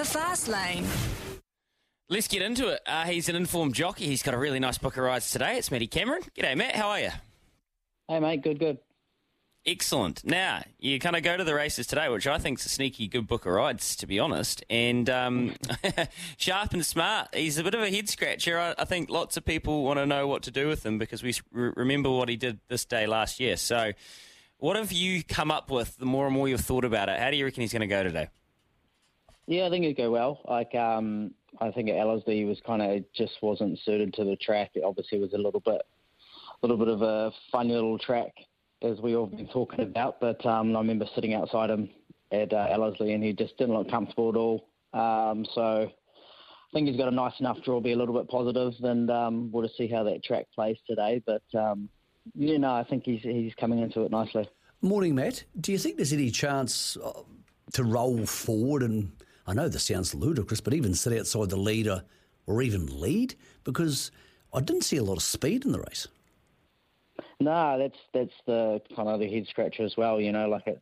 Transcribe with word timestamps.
The 0.00 0.06
Fast 0.06 0.48
Lane. 0.48 0.86
Let's 2.08 2.26
get 2.26 2.40
into 2.40 2.68
it. 2.68 2.80
Uh, 2.86 3.04
he's 3.04 3.28
an 3.28 3.36
informed 3.36 3.74
jockey. 3.74 4.06
He's 4.06 4.22
got 4.22 4.32
a 4.32 4.38
really 4.38 4.58
nice 4.58 4.78
book 4.78 4.96
of 4.96 5.04
rides 5.04 5.30
today. 5.30 5.58
It's 5.58 5.70
Matty 5.70 5.88
Cameron. 5.88 6.22
G'day, 6.34 6.56
Matt. 6.56 6.74
How 6.74 6.88
are 6.88 7.00
you? 7.00 7.10
Hey, 8.08 8.18
mate. 8.18 8.40
Good, 8.40 8.58
good. 8.58 8.78
Excellent. 9.66 10.24
Now, 10.24 10.62
you 10.78 10.98
kind 11.00 11.16
of 11.16 11.22
go 11.22 11.36
to 11.36 11.44
the 11.44 11.54
races 11.54 11.86
today, 11.86 12.08
which 12.08 12.26
I 12.26 12.38
think 12.38 12.60
is 12.60 12.64
a 12.64 12.70
sneaky 12.70 13.08
good 13.08 13.26
book 13.26 13.44
of 13.44 13.52
rides, 13.52 13.94
to 13.96 14.06
be 14.06 14.18
honest. 14.18 14.64
And 14.70 15.10
um, 15.10 15.52
sharp 16.38 16.72
and 16.72 16.86
smart. 16.86 17.34
He's 17.34 17.58
a 17.58 17.62
bit 17.62 17.74
of 17.74 17.82
a 17.82 17.90
head 17.90 18.08
scratcher. 18.08 18.58
I, 18.58 18.74
I, 18.78 18.86
think 18.86 19.10
lots 19.10 19.36
of 19.36 19.44
people 19.44 19.84
want 19.84 19.98
to 19.98 20.06
know 20.06 20.26
what 20.26 20.44
to 20.44 20.50
do 20.50 20.66
with 20.66 20.86
him 20.86 20.96
because 20.96 21.22
we 21.22 21.34
re- 21.52 21.74
remember 21.76 22.08
what 22.08 22.30
he 22.30 22.36
did 22.36 22.58
this 22.68 22.86
day 22.86 23.06
last 23.06 23.38
year. 23.38 23.58
So, 23.58 23.92
what 24.56 24.76
have 24.76 24.92
you 24.92 25.22
come 25.22 25.50
up 25.50 25.70
with 25.70 25.94
the 25.98 26.06
more 26.06 26.24
and 26.24 26.34
more 26.34 26.48
you've 26.48 26.62
thought 26.62 26.86
about 26.86 27.10
it? 27.10 27.20
How 27.20 27.30
do 27.30 27.36
you 27.36 27.44
reckon 27.44 27.60
he's 27.60 27.72
going 27.74 27.80
to 27.80 27.86
go 27.86 28.02
today? 28.02 28.30
Yeah, 29.50 29.66
I 29.66 29.70
think 29.70 29.84
it'd 29.84 29.96
go 29.96 30.12
well. 30.12 30.40
Like, 30.48 30.76
um, 30.76 31.32
I 31.60 31.72
think 31.72 31.90
at 31.90 31.96
Ellerslie 31.96 32.44
was 32.44 32.60
kind 32.64 32.80
of 32.80 33.02
just 33.12 33.32
wasn't 33.42 33.80
suited 33.84 34.14
to 34.14 34.24
the 34.24 34.36
track. 34.36 34.70
It 34.74 34.84
obviously 34.84 35.18
was 35.18 35.32
a 35.32 35.38
little 35.38 35.58
bit, 35.58 35.82
a 35.82 36.66
little 36.66 36.76
bit 36.76 36.86
of 36.86 37.02
a 37.02 37.32
funny 37.50 37.74
little 37.74 37.98
track 37.98 38.30
as 38.80 39.00
we 39.00 39.16
all 39.16 39.26
been 39.26 39.48
talking 39.48 39.80
about. 39.80 40.20
But 40.20 40.46
um, 40.46 40.76
I 40.76 40.78
remember 40.78 41.04
sitting 41.16 41.34
outside 41.34 41.68
him 41.68 41.90
at 42.30 42.52
uh, 42.52 42.68
Ellerslie, 42.70 43.12
and 43.12 43.24
he 43.24 43.32
just 43.32 43.58
didn't 43.58 43.74
look 43.74 43.90
comfortable 43.90 44.28
at 44.28 44.36
all. 44.36 44.68
Um, 44.92 45.44
so 45.52 45.90
I 45.90 46.72
think 46.72 46.86
he's 46.86 46.96
got 46.96 47.08
a 47.08 47.10
nice 47.10 47.40
enough 47.40 47.60
draw, 47.64 47.80
to 47.80 47.82
be 47.82 47.90
a 47.90 47.96
little 47.96 48.14
bit 48.14 48.28
positive, 48.28 48.74
and 48.84 49.10
um, 49.10 49.50
we'll 49.50 49.66
just 49.66 49.76
see 49.76 49.88
how 49.88 50.04
that 50.04 50.22
track 50.22 50.46
plays 50.54 50.76
today. 50.86 51.24
But 51.26 51.42
um, 51.58 51.88
you 52.36 52.60
know, 52.60 52.72
I 52.72 52.84
think 52.84 53.02
he's 53.04 53.22
he's 53.22 53.54
coming 53.58 53.80
into 53.80 54.02
it 54.02 54.12
nicely. 54.12 54.48
Morning, 54.80 55.16
Matt. 55.16 55.42
Do 55.60 55.72
you 55.72 55.78
think 55.78 55.96
there's 55.96 56.12
any 56.12 56.30
chance 56.30 56.96
uh, 56.96 57.22
to 57.72 57.82
roll 57.82 58.24
forward 58.26 58.84
and? 58.84 59.10
I 59.46 59.54
know 59.54 59.68
this 59.68 59.84
sounds 59.84 60.14
ludicrous, 60.14 60.60
but 60.60 60.74
even 60.74 60.94
sit 60.94 61.18
outside 61.18 61.50
the 61.50 61.56
leader 61.56 62.04
or 62.46 62.62
even 62.62 63.00
lead 63.00 63.34
because 63.64 64.10
I 64.52 64.60
didn't 64.60 64.82
see 64.82 64.96
a 64.96 65.04
lot 65.04 65.16
of 65.16 65.22
speed 65.22 65.64
in 65.64 65.72
the 65.72 65.80
race. 65.80 66.08
No, 67.38 67.78
that's 67.78 67.98
that's 68.12 68.34
the 68.46 68.80
kind 68.94 69.08
of 69.08 69.20
the 69.20 69.30
head 69.30 69.46
scratcher 69.48 69.84
as 69.84 69.94
well. 69.96 70.20
You 70.20 70.32
know, 70.32 70.48
like 70.48 70.66
it's 70.66 70.80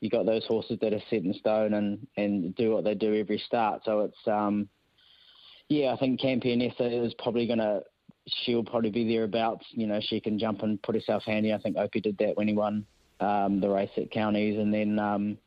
you 0.00 0.10
got 0.10 0.26
those 0.26 0.44
horses 0.46 0.78
that 0.80 0.92
are 0.92 1.02
set 1.10 1.24
in 1.24 1.34
stone 1.34 1.74
and 1.74 2.06
and 2.16 2.54
do 2.54 2.70
what 2.70 2.84
they 2.84 2.94
do 2.94 3.14
every 3.14 3.38
start. 3.38 3.82
So 3.84 4.00
it's 4.00 4.28
um, 4.28 4.68
yeah, 5.68 5.92
I 5.92 5.96
think 5.96 6.20
Campionessa 6.20 7.06
is 7.06 7.14
probably 7.14 7.46
going 7.46 7.58
to 7.58 7.82
she'll 8.26 8.64
probably 8.64 8.90
be 8.90 9.06
thereabouts. 9.06 9.66
You 9.70 9.86
know, 9.86 10.00
she 10.00 10.20
can 10.20 10.38
jump 10.38 10.62
and 10.62 10.80
put 10.82 10.94
herself 10.94 11.24
handy. 11.24 11.52
I 11.52 11.58
think 11.58 11.76
Opie 11.76 12.00
did 12.00 12.18
that 12.18 12.36
when 12.36 12.48
he 12.48 12.54
won 12.54 12.86
um, 13.20 13.60
the 13.60 13.68
race 13.68 13.90
at 13.96 14.10
Counties, 14.10 14.58
and 14.58 14.72
then 14.72 14.98
um, 14.98 15.38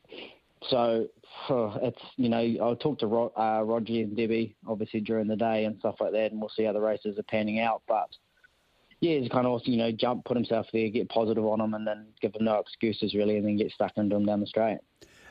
so 0.70 1.08
it's 1.50 2.02
you 2.16 2.30
know 2.30 2.56
I'll 2.62 2.76
talk 2.76 3.00
to 3.00 3.06
uh, 3.08 3.62
Roger 3.64 3.94
and 3.94 4.16
Debbie 4.16 4.56
obviously 4.68 5.02
during 5.02 5.28
the 5.28 5.36
day 5.36 5.66
and 5.66 5.78
stuff 5.80 5.96
like 6.00 6.12
that, 6.14 6.32
and 6.32 6.40
we'll 6.40 6.50
see 6.50 6.64
how 6.64 6.74
the 6.74 6.82
races 6.82 7.18
are 7.18 7.24
panning 7.24 7.60
out. 7.60 7.82
But 7.88 8.10
yeah, 9.00 9.20
he's 9.20 9.30
kind 9.30 9.48
of 9.48 9.62
you 9.66 9.78
know 9.78 9.92
jump, 9.92 10.26
put 10.26 10.38
himself 10.38 10.68
there, 10.74 10.90
get 10.90 11.10
positive 11.10 11.46
on 11.46 11.62
him, 11.62 11.74
and 11.74 11.86
then 11.86 12.08
give 12.22 12.36
him 12.36 12.46
no 12.46 12.60
excuses 12.60 13.14
really, 13.14 13.38
and 13.38 13.46
then 13.46 13.58
get 13.58 13.72
stuck 13.72 13.98
into 13.98 14.16
him 14.16 14.26
down 14.26 14.40
the 14.40 14.48
straight. 14.48 14.80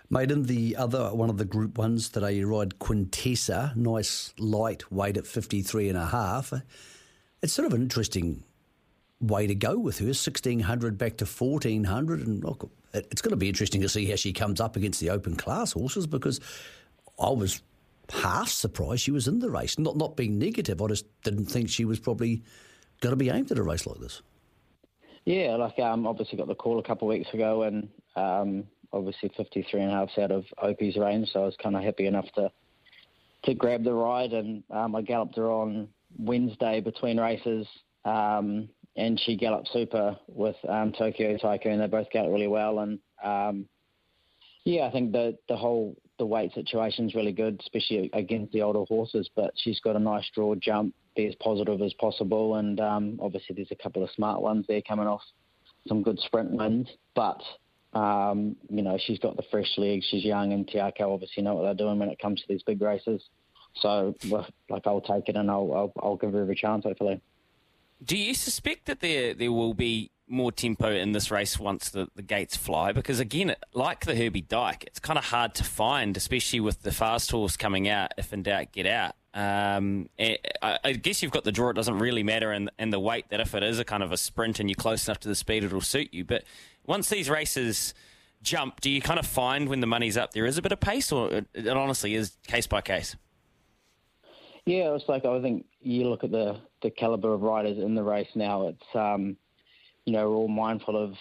Made 0.09 0.31
in 0.31 0.45
the 0.45 0.77
other 0.77 1.13
one 1.13 1.31
of 1.31 1.37
the 1.37 1.45
Group 1.45 1.79
Ones 1.79 2.09
today, 2.09 2.35
you 2.35 2.47
ride 2.47 2.79
Quintessa, 2.79 3.75
nice 3.75 4.33
light 4.39 4.93
weight 4.93 5.17
at 5.17 5.27
fifty 5.27 5.63
three 5.63 5.89
and 5.89 5.99
a 5.99 6.07
half. 6.07 6.53
It's 7.43 7.53
sort 7.53 7.67
of 7.67 7.75
an 7.75 7.83
interesting 7.83 8.45
way 9.21 9.47
to 9.47 9.55
go 9.55 9.79
with 9.79 9.99
her, 9.99 10.15
sixteen 10.15 10.61
hundred 10.61 10.99
back 10.99 11.17
to 11.19 11.27
fourteen 11.27 11.85
hundred, 11.85 12.27
and 12.27 12.43
look, 12.45 12.71
it's 12.93 13.23
going 13.23 13.31
to 13.31 13.37
be 13.37 13.49
interesting 13.49 13.81
to 13.83 13.89
see 13.89 14.07
how 14.07 14.17
she 14.17 14.33
comes 14.33 14.61
up 14.61 14.77
against 14.77 15.01
the 15.01 15.11
open 15.11 15.37
class 15.37 15.73
horses 15.73 16.07
because 16.07 16.41
I 17.19 17.31
was 17.31 17.63
half 18.11 18.49
surprised 18.49 19.03
she 19.03 19.11
was 19.11 19.29
in 19.29 19.39
the 19.39 19.51
race. 19.51 19.79
Not 19.79 19.97
not 19.97 20.17
being 20.17 20.39
negative, 20.39 20.81
I 20.81 20.87
just 20.89 21.07
didn't 21.23 21.47
think 21.47 21.69
she 21.69 21.85
was 21.85 21.99
probably 21.99 22.43
going 23.01 23.13
to 23.13 23.17
be 23.17 23.31
aimed 23.31 23.51
at 23.51 23.59
a 23.59 23.63
race 23.63 23.87
like 23.87 23.99
this. 23.99 24.23
Yeah, 25.25 25.57
like 25.57 25.79
um, 25.79 26.07
obviously 26.07 26.39
got 26.39 26.47
the 26.47 26.55
call 26.55 26.79
a 26.79 26.83
couple 26.83 27.11
of 27.11 27.19
weeks 27.19 27.33
ago, 27.35 27.63
and 27.63 27.89
um, 28.15 28.65
obviously 28.93 29.31
53 29.37 29.83
and 29.83 29.91
a 29.91 29.95
half 29.95 30.11
out 30.19 30.31
of 30.31 30.45
Opie's 30.63 30.97
range, 30.97 31.29
so 31.33 31.43
I 31.43 31.47
was 31.47 31.57
kind 31.63 31.77
of 31.77 31.83
happy 31.83 32.07
enough 32.07 32.27
to 32.37 32.51
to 33.45 33.55
grab 33.55 33.85
the 33.85 33.93
ride, 33.93 34.33
and 34.33 34.63
um, 34.71 34.95
I 34.97 35.03
galloped 35.03 35.37
her 35.37 35.51
on 35.51 35.89
Wednesday 36.19 36.81
between 36.81 37.21
races. 37.21 37.67
Um, 38.05 38.69
and 38.97 39.21
she 39.21 39.37
galloped 39.37 39.69
super 39.73 40.17
with 40.27 40.57
um, 40.69 40.93
Tokyo 40.93 41.37
Tycoon. 41.37 41.79
They 41.79 41.87
both 41.87 42.11
galloped 42.11 42.33
really 42.33 42.47
well, 42.47 42.79
and 42.81 42.99
um, 43.23 43.67
yeah, 44.65 44.87
I 44.87 44.91
think 44.91 45.13
the 45.13 45.37
the 45.49 45.57
whole 45.57 45.97
the 46.19 46.27
weight 46.27 46.53
situation 46.55 47.07
is 47.07 47.15
really 47.15 47.33
good, 47.33 47.61
especially 47.61 48.11
against 48.15 48.53
the 48.53 48.63
older 48.63 48.85
horses. 48.85 49.29
But 49.35 49.53
she's 49.57 49.81
got 49.81 49.97
a 49.97 50.01
nice 50.01 50.29
draw 50.35 50.55
jump, 50.55 50.95
be 51.15 51.27
as 51.27 51.35
positive 51.37 51.81
as 51.83 51.93
possible, 51.95 52.57
and 52.57 52.81
um, 52.81 53.19
obviously 53.23 53.55
there's 53.55 53.71
a 53.71 53.83
couple 53.83 54.03
of 54.03 54.11
smart 54.11 54.41
ones 54.41 54.65
there 54.69 54.83
coming 54.83 55.07
off 55.07 55.23
some 55.87 56.03
good 56.03 56.19
sprint 56.21 56.51
wins. 56.51 56.89
But 57.15 57.43
um, 57.93 58.57
you 58.71 58.83
know 58.83 58.99
she's 58.99 59.19
got 59.19 59.37
the 59.37 59.45
fresh 59.51 59.73
legs, 59.77 60.07
she's 60.11 60.25
young, 60.25 60.53
and 60.53 60.67
Te 60.67 60.79
Akau 60.79 61.13
obviously 61.13 61.43
know 61.43 61.55
what 61.55 61.63
they're 61.63 61.87
doing 61.87 61.99
when 61.99 62.09
it 62.09 62.19
comes 62.19 62.41
to 62.41 62.47
these 62.49 62.63
big 62.63 62.81
races. 62.81 63.23
So, 63.81 64.15
like, 64.71 64.87
I'll 64.87 65.03
take 65.03 65.29
it 65.29 65.37
and 65.37 65.51
I'll, 65.51 65.71
I'll, 65.75 65.93
I'll 66.03 66.17
give 66.17 66.33
her 66.33 66.41
every 66.41 66.55
chance, 66.55 66.85
hopefully. 66.85 67.21
Do 68.05 68.17
you 68.17 68.35
suspect 68.35 68.87
that 68.87 69.01
there 69.01 69.35
there 69.35 69.53
will 69.53 69.75
be 69.75 70.11
more 70.29 70.51
tempo 70.51 70.91
in 70.91 71.13
this 71.13 71.31
race 71.31 71.59
once 71.59 71.89
the, 71.89 72.09
the 72.15 72.23
gates 72.23 72.57
fly? 72.57 72.93
Because 72.93 73.21
again, 73.21 73.55
like 73.73 74.05
the 74.05 74.15
Herbie 74.15 74.43
Dyke, 74.43 74.85
it's 74.85 74.99
kind 74.99 75.19
of 75.19 75.27
hard 75.27 75.55
to 75.55 75.65
find, 75.65 76.17
especially 76.17 76.61
with 76.61 76.83
the 76.83 76.93
fast 76.93 77.31
horse 77.31 77.57
coming 77.57 77.89
out. 77.89 78.13
If 78.19 78.33
in 78.33 78.43
doubt, 78.43 78.73
get 78.73 78.87
out. 78.87 79.15
Um, 79.35 80.09
I, 80.19 80.39
I, 80.83 80.93
guess 80.95 81.23
you've 81.23 81.33
got 81.33 81.45
the 81.45 81.53
draw; 81.53 81.69
it 81.69 81.75
doesn't 81.75 81.99
really 81.99 82.23
matter, 82.23 82.53
and, 82.53 82.71
and 82.79 82.91
the 82.91 82.99
weight 82.99 83.29
that 83.29 83.39
if 83.39 83.55
it 83.55 83.63
is 83.63 83.79
a 83.79 83.85
kind 83.85 84.03
of 84.03 84.11
a 84.11 84.17
sprint 84.17 84.61
and 84.61 84.71
you're 84.71 84.77
close 84.77 85.07
enough 85.07 85.21
to 85.21 85.29
the 85.29 85.35
speed, 85.35 85.63
it'll 85.63 85.83
suit 85.83 86.09
you. 86.13 86.25
But 86.25 86.45
once 86.87 87.11
these 87.11 87.29
races 87.29 87.93
jump, 88.43 88.81
do 88.81 88.89
you 88.89 89.03
kind 89.03 89.19
of 89.19 89.27
find 89.27 89.69
when 89.69 89.81
the 89.81 89.87
money's 89.87 90.17
up 90.17 90.33
there 90.33 90.47
is 90.47 90.57
a 90.57 90.63
bit 90.63 90.73
of 90.73 90.81
pace, 90.81 91.13
or 91.13 91.31
it, 91.31 91.47
it 91.53 91.69
honestly 91.69 92.15
is 92.15 92.39
case 92.47 92.67
by 92.67 92.81
case? 92.81 93.15
Yeah, 94.65 94.95
it's 94.95 95.07
like 95.07 95.27
I 95.27 95.41
think 95.43 95.67
you 95.83 96.09
look 96.09 96.25
at 96.25 96.31
the 96.31 96.57
the 96.83 96.91
caliber 96.91 97.33
of 97.35 97.43
riders 97.43 97.79
in 97.79 97.95
the 97.95 98.03
race 98.03 98.29
now. 98.35 98.69
It's 98.69 98.95
um, 98.95 99.37
you 100.05 100.13
know 100.13 100.31
we're 100.31 100.37
all 100.37 100.49
mindful 100.49 101.03
of 101.03 101.15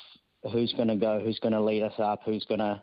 who's 0.51 0.73
going 0.73 0.89
to 0.89 0.95
go, 0.95 1.19
who's 1.23 1.39
going 1.39 1.53
to 1.53 1.61
lead 1.61 1.83
us 1.83 1.99
up, 1.99 2.21
who's 2.25 2.45
going 2.45 2.59
to 2.59 2.81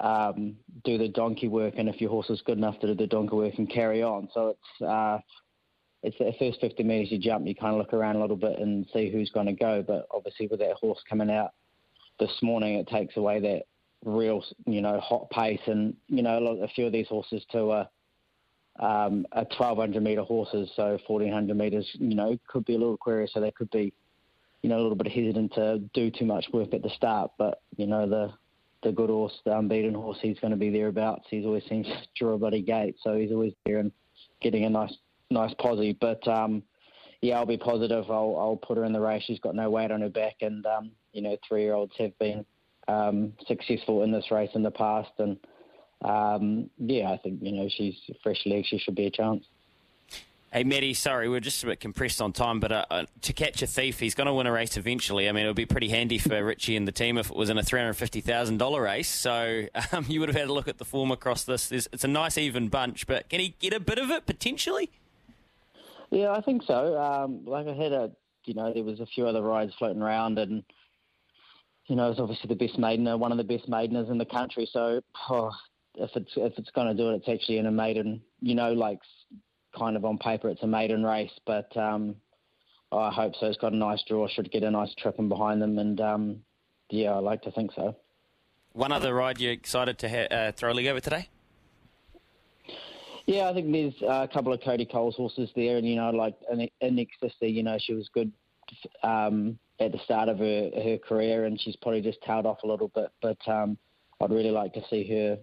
um, 0.00 0.56
do 0.84 0.98
the 0.98 1.08
donkey 1.08 1.48
work, 1.48 1.74
and 1.76 1.88
if 1.88 2.00
your 2.00 2.10
horse 2.10 2.30
is 2.30 2.42
good 2.44 2.58
enough 2.58 2.78
to 2.80 2.88
do 2.88 2.94
the 2.94 3.06
donkey 3.06 3.36
work 3.36 3.54
and 3.58 3.70
carry 3.70 4.02
on. 4.02 4.28
So 4.32 4.48
it's 4.48 4.82
uh, 4.82 5.18
it's 6.02 6.18
the 6.18 6.32
first 6.38 6.60
50 6.60 6.82
metres 6.82 7.10
you 7.10 7.18
jump, 7.18 7.46
you 7.46 7.54
kind 7.54 7.72
of 7.72 7.78
look 7.78 7.94
around 7.94 8.16
a 8.16 8.20
little 8.20 8.36
bit 8.36 8.58
and 8.58 8.86
see 8.92 9.10
who's 9.10 9.30
going 9.30 9.46
to 9.46 9.52
go. 9.52 9.82
But 9.86 10.06
obviously, 10.10 10.46
with 10.48 10.60
that 10.60 10.76
horse 10.76 11.02
coming 11.08 11.30
out 11.30 11.52
this 12.20 12.42
morning, 12.42 12.74
it 12.74 12.86
takes 12.88 13.16
away 13.16 13.40
that 13.40 13.62
real, 14.04 14.44
you 14.66 14.82
know, 14.82 15.00
hot 15.00 15.30
pace. 15.30 15.60
And 15.66 15.96
you 16.08 16.22
know, 16.22 16.58
a 16.62 16.68
few 16.68 16.86
of 16.86 16.92
these 16.92 17.08
horses 17.08 17.42
too 17.50 17.70
are 17.70 17.88
um, 18.80 19.26
a 19.32 19.44
1200 19.44 20.02
metre 20.02 20.22
horses, 20.22 20.70
so 20.74 20.98
1400 21.06 21.56
metres, 21.56 21.88
you 21.94 22.14
know, 22.14 22.38
could 22.48 22.64
be 22.64 22.74
a 22.74 22.78
little 22.78 22.96
query, 22.96 23.30
so 23.32 23.40
they 23.40 23.52
could 23.52 23.70
be, 23.70 23.92
you 24.62 24.68
know, 24.68 24.76
a 24.76 24.82
little 24.82 24.96
bit 24.96 25.12
hesitant 25.12 25.54
to 25.54 25.78
do 25.92 26.10
too 26.10 26.24
much 26.24 26.46
work 26.52 26.74
at 26.74 26.82
the 26.82 26.90
start. 26.90 27.30
But 27.38 27.60
you 27.76 27.86
know, 27.86 28.08
the 28.08 28.32
the 28.82 28.92
good 28.92 29.10
horse, 29.10 29.32
the 29.44 29.56
unbeaten 29.56 29.94
horse, 29.94 30.18
he's 30.20 30.38
going 30.40 30.50
to 30.50 30.56
be 30.56 30.70
thereabouts. 30.70 31.26
He's 31.30 31.46
always 31.46 31.64
seems 31.68 31.86
to 31.86 32.06
draw 32.16 32.34
a 32.34 32.38
bloody 32.38 32.62
gate, 32.62 32.96
so 33.02 33.16
he's 33.16 33.32
always 33.32 33.52
there 33.64 33.78
and 33.78 33.92
getting 34.40 34.64
a 34.64 34.70
nice 34.70 34.94
nice 35.30 35.54
posse. 35.54 35.96
But 36.00 36.26
um, 36.26 36.62
yeah, 37.20 37.38
I'll 37.38 37.46
be 37.46 37.56
positive. 37.56 38.10
I'll 38.10 38.36
I'll 38.36 38.60
put 38.60 38.76
her 38.76 38.84
in 38.84 38.92
the 38.92 39.00
race. 39.00 39.22
She's 39.24 39.40
got 39.40 39.54
no 39.54 39.70
weight 39.70 39.92
on 39.92 40.00
her 40.00 40.08
back, 40.08 40.36
and 40.40 40.66
um, 40.66 40.90
you 41.12 41.22
know, 41.22 41.36
three 41.46 41.62
year 41.62 41.74
olds 41.74 41.94
have 41.98 42.16
been 42.18 42.44
um, 42.88 43.32
successful 43.46 44.02
in 44.02 44.10
this 44.10 44.30
race 44.30 44.50
in 44.54 44.62
the 44.62 44.70
past, 44.70 45.12
and 45.18 45.38
um, 46.04 46.70
yeah, 46.78 47.10
I 47.10 47.16
think 47.16 47.40
you 47.42 47.52
know 47.52 47.68
she's 47.68 47.96
fresh 48.22 48.42
legs. 48.46 48.68
She 48.68 48.78
should 48.78 48.94
be 48.94 49.06
a 49.06 49.10
chance. 49.10 49.44
Hey, 50.52 50.62
Matty, 50.62 50.94
sorry, 50.94 51.28
we're 51.28 51.40
just 51.40 51.64
a 51.64 51.66
bit 51.66 51.80
compressed 51.80 52.22
on 52.22 52.32
time, 52.32 52.60
but 52.60 52.70
uh, 52.70 52.84
uh, 52.88 53.06
to 53.22 53.32
catch 53.32 53.60
a 53.62 53.66
thief, 53.66 53.98
he's 53.98 54.14
going 54.14 54.28
to 54.28 54.32
win 54.32 54.46
a 54.46 54.52
race 54.52 54.76
eventually. 54.76 55.28
I 55.28 55.32
mean, 55.32 55.46
it 55.46 55.48
would 55.48 55.56
be 55.56 55.66
pretty 55.66 55.88
handy 55.88 56.16
for 56.16 56.44
Richie 56.44 56.76
and 56.76 56.86
the 56.86 56.92
team 56.92 57.18
if 57.18 57.28
it 57.28 57.34
was 57.34 57.50
in 57.50 57.58
a 57.58 57.62
$350,000 57.62 58.80
race. 58.80 59.08
So 59.08 59.66
um, 59.92 60.04
you 60.06 60.20
would 60.20 60.28
have 60.28 60.36
had 60.36 60.48
a 60.48 60.52
look 60.52 60.68
at 60.68 60.78
the 60.78 60.84
form 60.84 61.10
across 61.10 61.42
this. 61.42 61.68
There's, 61.68 61.88
it's 61.92 62.04
a 62.04 62.08
nice, 62.08 62.38
even 62.38 62.68
bunch, 62.68 63.08
but 63.08 63.28
can 63.28 63.40
he 63.40 63.56
get 63.58 63.72
a 63.72 63.80
bit 63.80 63.98
of 63.98 64.10
it 64.10 64.26
potentially? 64.26 64.90
Yeah, 66.12 66.30
I 66.30 66.40
think 66.40 66.62
so. 66.62 67.02
Um, 67.02 67.44
like 67.44 67.66
I 67.66 67.74
had 67.74 67.90
a, 67.90 68.12
you 68.44 68.54
know, 68.54 68.72
there 68.72 68.84
was 68.84 69.00
a 69.00 69.06
few 69.06 69.26
other 69.26 69.42
rides 69.42 69.72
floating 69.76 70.02
around, 70.02 70.38
and 70.38 70.62
you 71.86 71.96
know, 71.96 72.12
it's 72.12 72.20
obviously 72.20 72.46
the 72.46 72.54
best 72.54 72.78
maidener, 72.78 73.18
one 73.18 73.32
of 73.32 73.38
the 73.38 73.44
best 73.44 73.68
maideners 73.68 74.08
in 74.08 74.18
the 74.18 74.24
country. 74.24 74.68
So 74.72 75.00
oh, 75.30 75.50
if 75.96 76.10
it's 76.14 76.32
if 76.36 76.52
it's 76.58 76.70
going 76.70 76.88
to 76.88 76.94
do 76.94 77.10
it, 77.10 77.16
it's 77.16 77.28
actually 77.28 77.58
in 77.58 77.66
a 77.66 77.70
maiden. 77.70 78.22
You 78.40 78.54
know, 78.54 78.72
like 78.72 79.00
kind 79.76 79.96
of 79.96 80.04
on 80.04 80.18
paper, 80.18 80.48
it's 80.48 80.62
a 80.62 80.66
maiden 80.66 81.04
race, 81.04 81.32
but 81.46 81.74
um, 81.76 82.16
I 82.92 83.10
hope 83.10 83.34
so. 83.38 83.46
It's 83.46 83.58
got 83.58 83.72
a 83.72 83.76
nice 83.76 84.02
draw, 84.06 84.28
should 84.28 84.50
get 84.50 84.62
a 84.62 84.70
nice 84.70 84.94
trip 84.96 85.16
in 85.18 85.28
behind 85.28 85.60
them, 85.60 85.78
and 85.78 86.00
um, 86.00 86.36
yeah, 86.90 87.12
I 87.12 87.18
like 87.18 87.42
to 87.42 87.50
think 87.50 87.72
so. 87.74 87.96
One 88.72 88.92
other 88.92 89.14
ride 89.14 89.40
you're 89.40 89.52
excited 89.52 89.98
to 90.00 90.08
ha- 90.08 90.34
uh, 90.34 90.52
throw 90.52 90.72
a 90.72 90.74
leg 90.74 90.86
over 90.86 91.00
today? 91.00 91.28
Yeah, 93.26 93.48
I 93.48 93.54
think 93.54 93.72
there's 93.72 93.94
a 94.02 94.28
couple 94.28 94.52
of 94.52 94.60
Cody 94.62 94.84
Cole's 94.84 95.16
horses 95.16 95.48
there, 95.56 95.76
and 95.76 95.88
you 95.88 95.96
know, 95.96 96.10
like 96.10 96.34
in, 96.52 96.68
in 96.80 97.06
Sister, 97.22 97.46
you 97.46 97.62
know, 97.62 97.78
she 97.80 97.94
was 97.94 98.08
good 98.12 98.32
um, 99.02 99.58
at 99.80 99.92
the 99.92 99.98
start 100.04 100.28
of 100.28 100.38
her 100.38 100.70
her 100.74 100.98
career, 100.98 101.46
and 101.46 101.58
she's 101.60 101.76
probably 101.76 102.02
just 102.02 102.20
tailed 102.22 102.46
off 102.46 102.58
a 102.64 102.66
little 102.66 102.88
bit. 102.88 103.10
But 103.22 103.38
um, 103.48 103.78
I'd 104.20 104.30
really 104.30 104.50
like 104.50 104.74
to 104.74 104.82
see 104.90 105.08
her, 105.08 105.38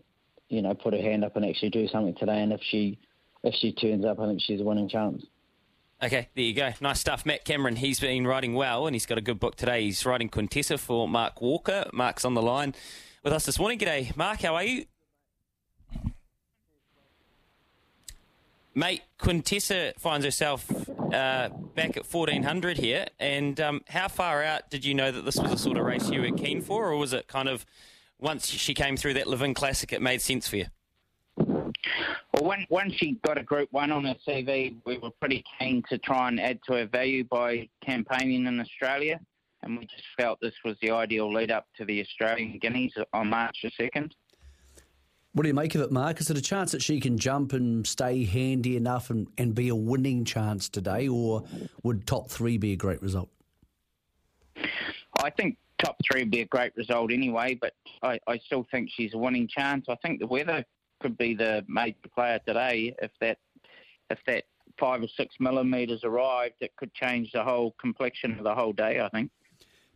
you 0.51 0.61
know, 0.61 0.73
put 0.73 0.93
her 0.93 1.01
hand 1.01 1.23
up 1.23 1.35
and 1.37 1.45
actually 1.45 1.69
do 1.69 1.87
something 1.87 2.13
today. 2.15 2.41
And 2.41 2.51
if 2.51 2.61
she 2.61 2.99
if 3.43 3.55
she 3.55 3.71
turns 3.71 4.05
up, 4.05 4.19
I 4.19 4.27
think 4.27 4.41
she's 4.41 4.59
a 4.59 4.63
winning 4.63 4.89
chance. 4.89 5.23
Okay, 6.03 6.27
there 6.35 6.43
you 6.43 6.53
go. 6.53 6.71
Nice 6.81 6.99
stuff. 6.99 7.25
Matt 7.25 7.45
Cameron, 7.45 7.75
he's 7.75 7.99
been 7.99 8.27
riding 8.27 8.53
well 8.53 8.85
and 8.85 8.95
he's 8.95 9.05
got 9.05 9.17
a 9.17 9.21
good 9.21 9.39
book 9.39 9.55
today. 9.55 9.83
He's 9.83 10.05
riding 10.05 10.29
Quintessa 10.29 10.77
for 10.77 11.07
Mark 11.07 11.41
Walker. 11.41 11.85
Mark's 11.93 12.25
on 12.25 12.33
the 12.33 12.41
line 12.41 12.75
with 13.23 13.33
us 13.33 13.45
this 13.45 13.59
morning. 13.59 13.79
G'day, 13.79 14.15
Mark. 14.17 14.41
How 14.41 14.55
are 14.55 14.63
you? 14.63 14.85
Mate, 18.73 19.03
Quintessa 19.19 19.97
finds 19.99 20.25
herself 20.25 20.69
uh, 21.13 21.49
back 21.75 21.97
at 21.97 22.11
1400 22.11 22.77
here. 22.77 23.05
And 23.19 23.59
um, 23.61 23.81
how 23.87 24.07
far 24.07 24.43
out 24.43 24.69
did 24.69 24.83
you 24.83 24.93
know 24.93 25.11
that 25.11 25.23
this 25.23 25.37
was 25.37 25.51
the 25.51 25.57
sort 25.57 25.77
of 25.77 25.85
race 25.85 26.09
you 26.09 26.21
were 26.21 26.31
keen 26.31 26.61
for, 26.61 26.89
or 26.89 26.97
was 26.97 27.13
it 27.13 27.27
kind 27.27 27.47
of 27.47 27.65
once 28.21 28.47
she 28.47 28.73
came 28.73 28.95
through 28.95 29.15
that 29.15 29.27
Levin 29.27 29.53
Classic, 29.53 29.91
it 29.91 30.01
made 30.01 30.21
sense 30.21 30.47
for 30.47 30.57
you? 30.57 30.67
Well, 31.37 32.43
when, 32.43 32.65
when 32.69 32.91
she 32.91 33.19
got 33.25 33.37
a 33.37 33.43
Group 33.43 33.69
1 33.71 33.91
on 33.91 34.05
her 34.05 34.15
CV, 34.25 34.75
we 34.85 34.97
were 34.99 35.09
pretty 35.19 35.43
keen 35.59 35.83
to 35.89 35.97
try 35.97 36.27
and 36.27 36.39
add 36.39 36.59
to 36.67 36.73
her 36.73 36.85
value 36.85 37.23
by 37.23 37.67
campaigning 37.83 38.45
in 38.45 38.59
Australia. 38.59 39.19
And 39.63 39.77
we 39.77 39.85
just 39.85 40.03
felt 40.17 40.39
this 40.41 40.53
was 40.63 40.77
the 40.81 40.91
ideal 40.91 41.31
lead 41.31 41.51
up 41.51 41.67
to 41.77 41.85
the 41.85 42.01
Australian 42.01 42.57
Guineas 42.59 42.93
on 43.13 43.29
March 43.29 43.57
the 43.63 43.71
2nd. 43.71 44.11
What 45.33 45.43
do 45.43 45.47
you 45.47 45.53
make 45.53 45.75
of 45.75 45.81
it, 45.81 45.91
Mark? 45.91 46.19
Is 46.19 46.29
it 46.29 46.37
a 46.37 46.41
chance 46.41 46.71
that 46.73 46.81
she 46.81 46.99
can 46.99 47.17
jump 47.17 47.53
and 47.53 47.87
stay 47.87 48.25
handy 48.25 48.75
enough 48.75 49.09
and, 49.09 49.27
and 49.37 49.55
be 49.55 49.69
a 49.69 49.75
winning 49.75 50.25
chance 50.25 50.67
today, 50.67 51.07
or 51.07 51.43
would 51.83 52.05
top 52.05 52.29
three 52.29 52.57
be 52.57 52.73
a 52.73 52.75
great 52.75 53.01
result? 53.01 53.29
I 55.23 55.29
think 55.29 55.57
top 55.81 55.97
three 56.09 56.21
would 56.21 56.31
be 56.31 56.41
a 56.41 56.45
great 56.45 56.75
result 56.75 57.11
anyway, 57.11 57.57
but 57.59 57.73
I, 58.03 58.19
I 58.27 58.37
still 58.45 58.65
think 58.71 58.89
she's 58.91 59.13
a 59.13 59.17
winning 59.17 59.47
chance. 59.47 59.85
I 59.89 59.95
think 59.95 60.19
the 60.19 60.27
weather 60.27 60.63
could 61.01 61.17
be 61.17 61.33
the 61.33 61.65
major 61.67 61.97
player 62.13 62.39
today. 62.45 62.95
If 63.01 63.11
that 63.21 63.37
if 64.09 64.19
that 64.27 64.43
five 64.79 65.01
or 65.01 65.07
six 65.17 65.35
millimetres 65.39 66.03
arrived, 66.03 66.55
it 66.61 66.75
could 66.77 66.93
change 66.93 67.31
the 67.31 67.43
whole 67.43 67.75
complexion 67.79 68.37
of 68.37 68.43
the 68.43 68.53
whole 68.53 68.73
day. 68.73 68.99
I 68.99 69.09
think. 69.09 69.31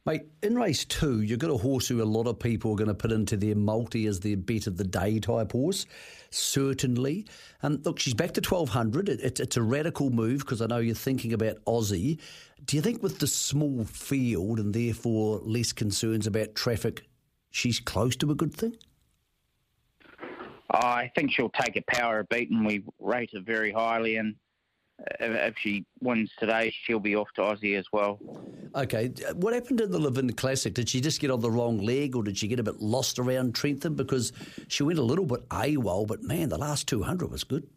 Mate, 0.07 0.21
in 0.43 0.55
race 0.55 0.85
two, 0.85 1.21
you've 1.21 1.39
got 1.39 1.49
a 1.49 1.57
horse 1.57 1.87
who 1.87 1.99
a 1.99 2.05
lot 2.05 2.27
of 2.27 2.37
people 2.37 2.71
are 2.71 2.75
going 2.75 2.89
to 2.89 2.93
put 2.93 3.11
into 3.11 3.35
their 3.35 3.55
multi 3.55 4.05
as 4.05 4.19
their 4.19 4.37
bet 4.37 4.67
of 4.67 4.77
the 4.77 4.83
day 4.83 5.19
type 5.19 5.51
horse, 5.51 5.87
certainly. 6.29 7.25
And 7.63 7.83
look, 7.83 7.97
she's 7.97 8.13
back 8.13 8.33
to 8.33 8.41
1200. 8.41 9.09
It, 9.09 9.19
it, 9.21 9.39
it's 9.39 9.57
a 9.57 9.63
radical 9.63 10.11
move 10.11 10.41
because 10.41 10.61
I 10.61 10.67
know 10.67 10.77
you're 10.77 10.93
thinking 10.93 11.33
about 11.33 11.55
Aussie. 11.65 12.19
Do 12.65 12.75
you 12.75 12.81
think 12.81 13.03
with 13.03 13.19
the 13.19 13.27
small 13.27 13.83
field 13.83 14.59
and 14.59 14.73
therefore 14.73 15.39
less 15.43 15.71
concerns 15.71 16.25
about 16.25 16.55
traffic, 16.55 17.03
she's 17.51 17.79
close 17.79 18.15
to 18.17 18.31
a 18.31 18.35
good 18.35 18.53
thing? 18.53 18.75
I 20.71 21.11
think 21.15 21.31
she'll 21.31 21.49
take 21.49 21.77
a 21.77 21.83
power 21.87 22.19
of 22.19 22.29
beat, 22.29 22.49
and 22.49 22.65
we 22.65 22.83
rate 22.99 23.29
her 23.33 23.39
very 23.39 23.71
highly. 23.71 24.17
And 24.17 24.35
if 25.19 25.55
she 25.59 25.85
wins 26.01 26.31
today, 26.39 26.73
she'll 26.83 26.99
be 26.99 27.15
off 27.15 27.27
to 27.35 27.41
Aussie 27.41 27.77
as 27.77 27.85
well. 27.93 28.19
Okay. 28.73 29.11
What 29.33 29.53
happened 29.53 29.81
in 29.81 29.91
the 29.91 29.99
Levin 29.99 30.33
Classic? 30.33 30.73
Did 30.73 30.89
she 30.89 31.01
just 31.01 31.21
get 31.21 31.31
on 31.31 31.41
the 31.41 31.51
wrong 31.51 31.77
leg 31.79 32.15
or 32.15 32.23
did 32.23 32.37
she 32.37 32.47
get 32.47 32.59
a 32.59 32.63
bit 32.63 32.81
lost 32.81 33.19
around 33.19 33.53
Trentham? 33.53 33.95
Because 33.95 34.33
she 34.67 34.83
went 34.83 34.99
a 34.99 35.03
little 35.03 35.25
bit 35.25 35.47
AWOL, 35.49 36.07
but 36.07 36.23
man, 36.23 36.49
the 36.49 36.57
last 36.57 36.87
200 36.87 37.29
was 37.29 37.43
good. 37.43 37.67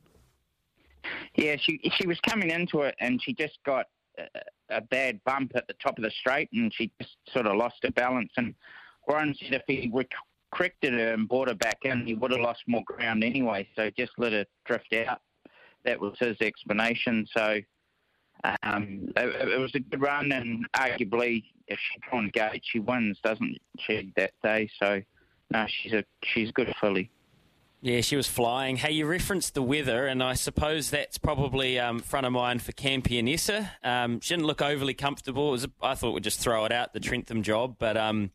Yeah, 1.37 1.57
she 1.61 1.81
she 1.97 2.07
was 2.07 2.19
coming 2.21 2.51
into 2.51 2.83
it 2.83 2.95
and 3.01 3.23
she 3.23 3.33
just 3.33 3.59
got 3.65 3.87
uh, 4.19 4.25
a, 4.71 4.81
bad 4.81 5.21
bump 5.25 5.53
at 5.55 5.67
the 5.69 5.75
top 5.75 5.99
of 5.99 6.05
the 6.05 6.11
straight 6.11 6.49
and 6.53 6.73
she 6.75 6.91
just 7.01 7.17
sort 7.33 7.47
of 7.47 7.57
lost 7.57 7.77
her 7.83 7.91
balance. 7.91 8.33
And 8.37 8.55
Warren 9.07 9.35
said 9.39 9.55
if 9.55 9.63
he 9.67 9.91
rec- 9.93 10.09
corrected 10.53 10.95
her 10.95 11.15
and 11.15 11.29
brought 11.29 11.49
her 11.49 11.55
back 11.55 11.79
in, 11.83 12.07
he 12.07 12.15
would 12.15 12.31
have 12.31 12.41
lost 12.41 12.63
more 12.67 12.85
ground 12.85 13.25
anyway. 13.25 13.69
So 13.77 13.91
just 13.97 14.13
let 14.19 14.33
her 14.33 14.45
drift 14.67 14.95
out 14.95 15.21
that 15.85 16.01
was 16.01 16.17
his 16.19 16.37
explanation. 16.41 17.27
So 17.35 17.61
um, 18.63 19.13
it, 19.17 19.49
it, 19.49 19.59
was 19.59 19.75
a 19.75 19.81
good 19.81 20.01
run, 20.01 20.33
and 20.33 20.67
arguably, 20.77 21.45
if 21.67 21.79
she 21.79 22.17
on 22.17 22.31
gate, 22.33 22.63
she 22.63 22.79
wins, 22.79 23.19
doesn't 23.23 23.59
she, 23.81 24.13
that 24.17 24.33
day? 24.43 24.69
So 24.79 25.01
no, 25.51 25.67
she's 25.69 25.93
a 25.93 26.05
she's 26.23 26.51
a 26.51 26.53
good 26.53 26.75
filly. 26.81 27.11
Yeah, 27.81 28.01
she 28.01 28.17
was 28.17 28.27
flying. 28.27 28.77
Hey, 28.77 28.91
you 28.91 29.07
referenced 29.07 29.55
the 29.55 29.63
weather, 29.63 30.09
and 30.09 30.21
I 30.21 30.35
suppose 30.35 30.91
that's 30.91 31.17
probably 31.17 31.79
um, 31.79 32.01
front 32.01 32.27
of 32.27 32.33
mind 32.33 32.61
for 32.61 32.73
Campionessa. 32.73 33.71
Um, 33.85 34.19
she 34.19 34.35
didn't 34.35 34.47
look 34.47 34.61
overly 34.61 34.95
comfortable. 34.95 35.53
Was, 35.53 35.67
I 35.81 35.95
thought 35.95 36.13
we'd 36.13 36.25
just 36.25 36.41
throw 36.41 36.65
it 36.65 36.73
out, 36.73 36.93
the 36.93 36.99
Trentham 36.99 37.45
job. 37.45 37.77
But 37.79 37.97
um, 37.97 38.33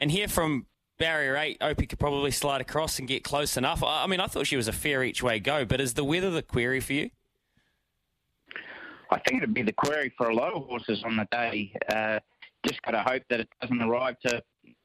and 0.00 0.10
here 0.10 0.26
from 0.26 0.66
barrier 0.98 1.36
eight, 1.36 1.58
Opie 1.60 1.86
could 1.86 2.00
probably 2.00 2.32
slide 2.32 2.60
across 2.60 2.98
and 2.98 3.06
get 3.06 3.22
close 3.22 3.56
enough. 3.56 3.80
I 3.84 4.08
mean, 4.08 4.18
I 4.18 4.26
thought 4.26 4.48
she 4.48 4.56
was 4.56 4.66
a 4.66 4.72
fair 4.72 5.04
each 5.04 5.22
way 5.22 5.38
go, 5.38 5.64
but 5.64 5.80
is 5.80 5.94
the 5.94 6.04
weather 6.04 6.30
the 6.30 6.42
query 6.42 6.80
for 6.80 6.94
you? 6.94 7.10
I 9.12 9.20
think 9.20 9.38
it'd 9.38 9.54
be 9.54 9.62
the 9.62 9.72
query 9.72 10.12
for 10.16 10.30
a 10.30 10.34
lot 10.34 10.52
of 10.52 10.64
horses 10.64 11.04
on 11.04 11.16
the 11.16 11.28
day. 11.30 11.72
Uh, 11.88 12.18
just 12.66 12.82
got 12.82 12.92
to 12.92 13.02
hope 13.02 13.22
that 13.30 13.40
it 13.40 13.48
doesn't 13.60 13.82
arrive 13.82 14.18
to, 14.26 14.42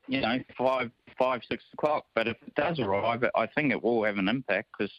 you 0.07 0.21
know, 0.21 0.39
five, 0.57 0.91
five, 1.17 1.41
six 1.49 1.63
o'clock. 1.73 2.05
But 2.15 2.27
if 2.27 2.37
it 2.45 2.55
does 2.55 2.79
arrive, 2.79 3.23
I 3.35 3.47
think 3.47 3.71
it 3.71 3.83
will 3.83 4.03
have 4.03 4.17
an 4.17 4.27
impact 4.27 4.69
because 4.77 4.91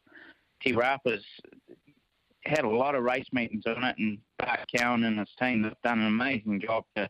Te 0.62 0.72
Rapa's 0.72 1.24
had 2.44 2.64
a 2.64 2.68
lot 2.68 2.94
of 2.94 3.02
race 3.02 3.26
meetings 3.32 3.64
on 3.66 3.82
it, 3.84 3.96
and 3.98 4.18
Bart 4.38 4.60
Cowan 4.74 5.04
and 5.04 5.18
his 5.18 5.28
team 5.40 5.64
have 5.64 5.76
done 5.82 6.00
an 6.00 6.06
amazing 6.06 6.60
job 6.60 6.84
to 6.96 7.08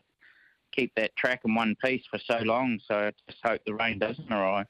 keep 0.71 0.91
that 0.95 1.15
track 1.15 1.41
in 1.45 1.55
one 1.55 1.75
piece 1.83 2.03
for 2.09 2.19
so 2.19 2.39
long. 2.39 2.79
So 2.87 2.95
I 2.95 3.11
just 3.29 3.39
hope 3.43 3.61
the 3.65 3.73
rain 3.73 3.99
doesn't 3.99 4.31
arrive. 4.31 4.67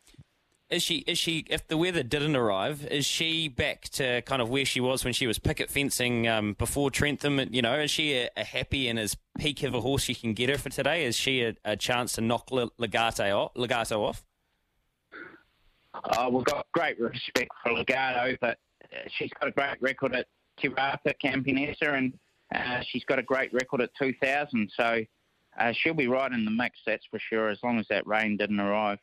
Is 0.69 0.83
she? 0.83 0.97
Is 1.07 1.17
she? 1.17 1.45
If 1.49 1.65
the 1.67 1.77
weather 1.77 2.03
didn't 2.03 2.35
arrive, 2.35 2.85
is 2.91 3.05
she 3.05 3.47
back 3.47 3.83
to 3.91 4.21
kind 4.23 4.41
of 4.41 4.49
where 4.49 4.65
she 4.65 4.81
was 4.81 5.05
when 5.05 5.13
she 5.13 5.25
was 5.25 5.39
picket 5.39 5.69
fencing 5.69 6.27
um, 6.27 6.53
before 6.53 6.91
Trentham? 6.91 7.39
You 7.51 7.61
know, 7.61 7.79
is 7.79 7.89
she 7.89 8.15
a, 8.15 8.29
a, 8.35 8.43
happy 8.43 8.89
and 8.89 8.99
as 8.99 9.15
peak 9.39 9.63
of 9.63 9.73
a 9.73 9.79
horse 9.79 10.09
you 10.09 10.15
can 10.15 10.33
get 10.33 10.49
her 10.49 10.57
for 10.57 10.69
today? 10.69 11.05
Is 11.05 11.15
she 11.15 11.41
a, 11.41 11.55
a 11.63 11.77
chance 11.77 12.13
to 12.13 12.21
knock 12.21 12.49
Legato 12.51 13.31
off? 13.31 13.51
Legato 13.55 14.03
off? 14.03 14.25
Uh, 15.93 16.29
we've 16.29 16.43
got 16.43 16.67
great 16.73 16.99
respect 16.99 17.49
for 17.63 17.71
Legato, 17.71 18.35
but 18.41 18.57
uh, 18.91 19.07
she's 19.07 19.31
got 19.39 19.47
a 19.47 19.51
great 19.51 19.81
record 19.81 20.13
at 20.15 20.27
Te 20.59 20.67
Rapa 20.67 21.13
Campionessa, 21.23 21.97
and 21.97 22.13
uh, 22.53 22.81
she's 22.85 23.05
got 23.05 23.19
a 23.19 23.23
great 23.23 23.53
record 23.53 23.79
at 23.79 23.91
2000. 23.97 24.69
So 24.75 25.01
uh, 25.57 25.71
she'll 25.71 25.93
be 25.93 26.07
right 26.07 26.31
in 26.31 26.43
the 26.43 26.51
mix, 26.51 26.79
that's 26.85 27.05
for 27.09 27.19
sure, 27.19 27.47
as 27.47 27.59
long 27.63 27.79
as 27.79 27.87
that 27.89 28.05
rain 28.05 28.35
didn't 28.35 28.59
arrive. 28.59 28.99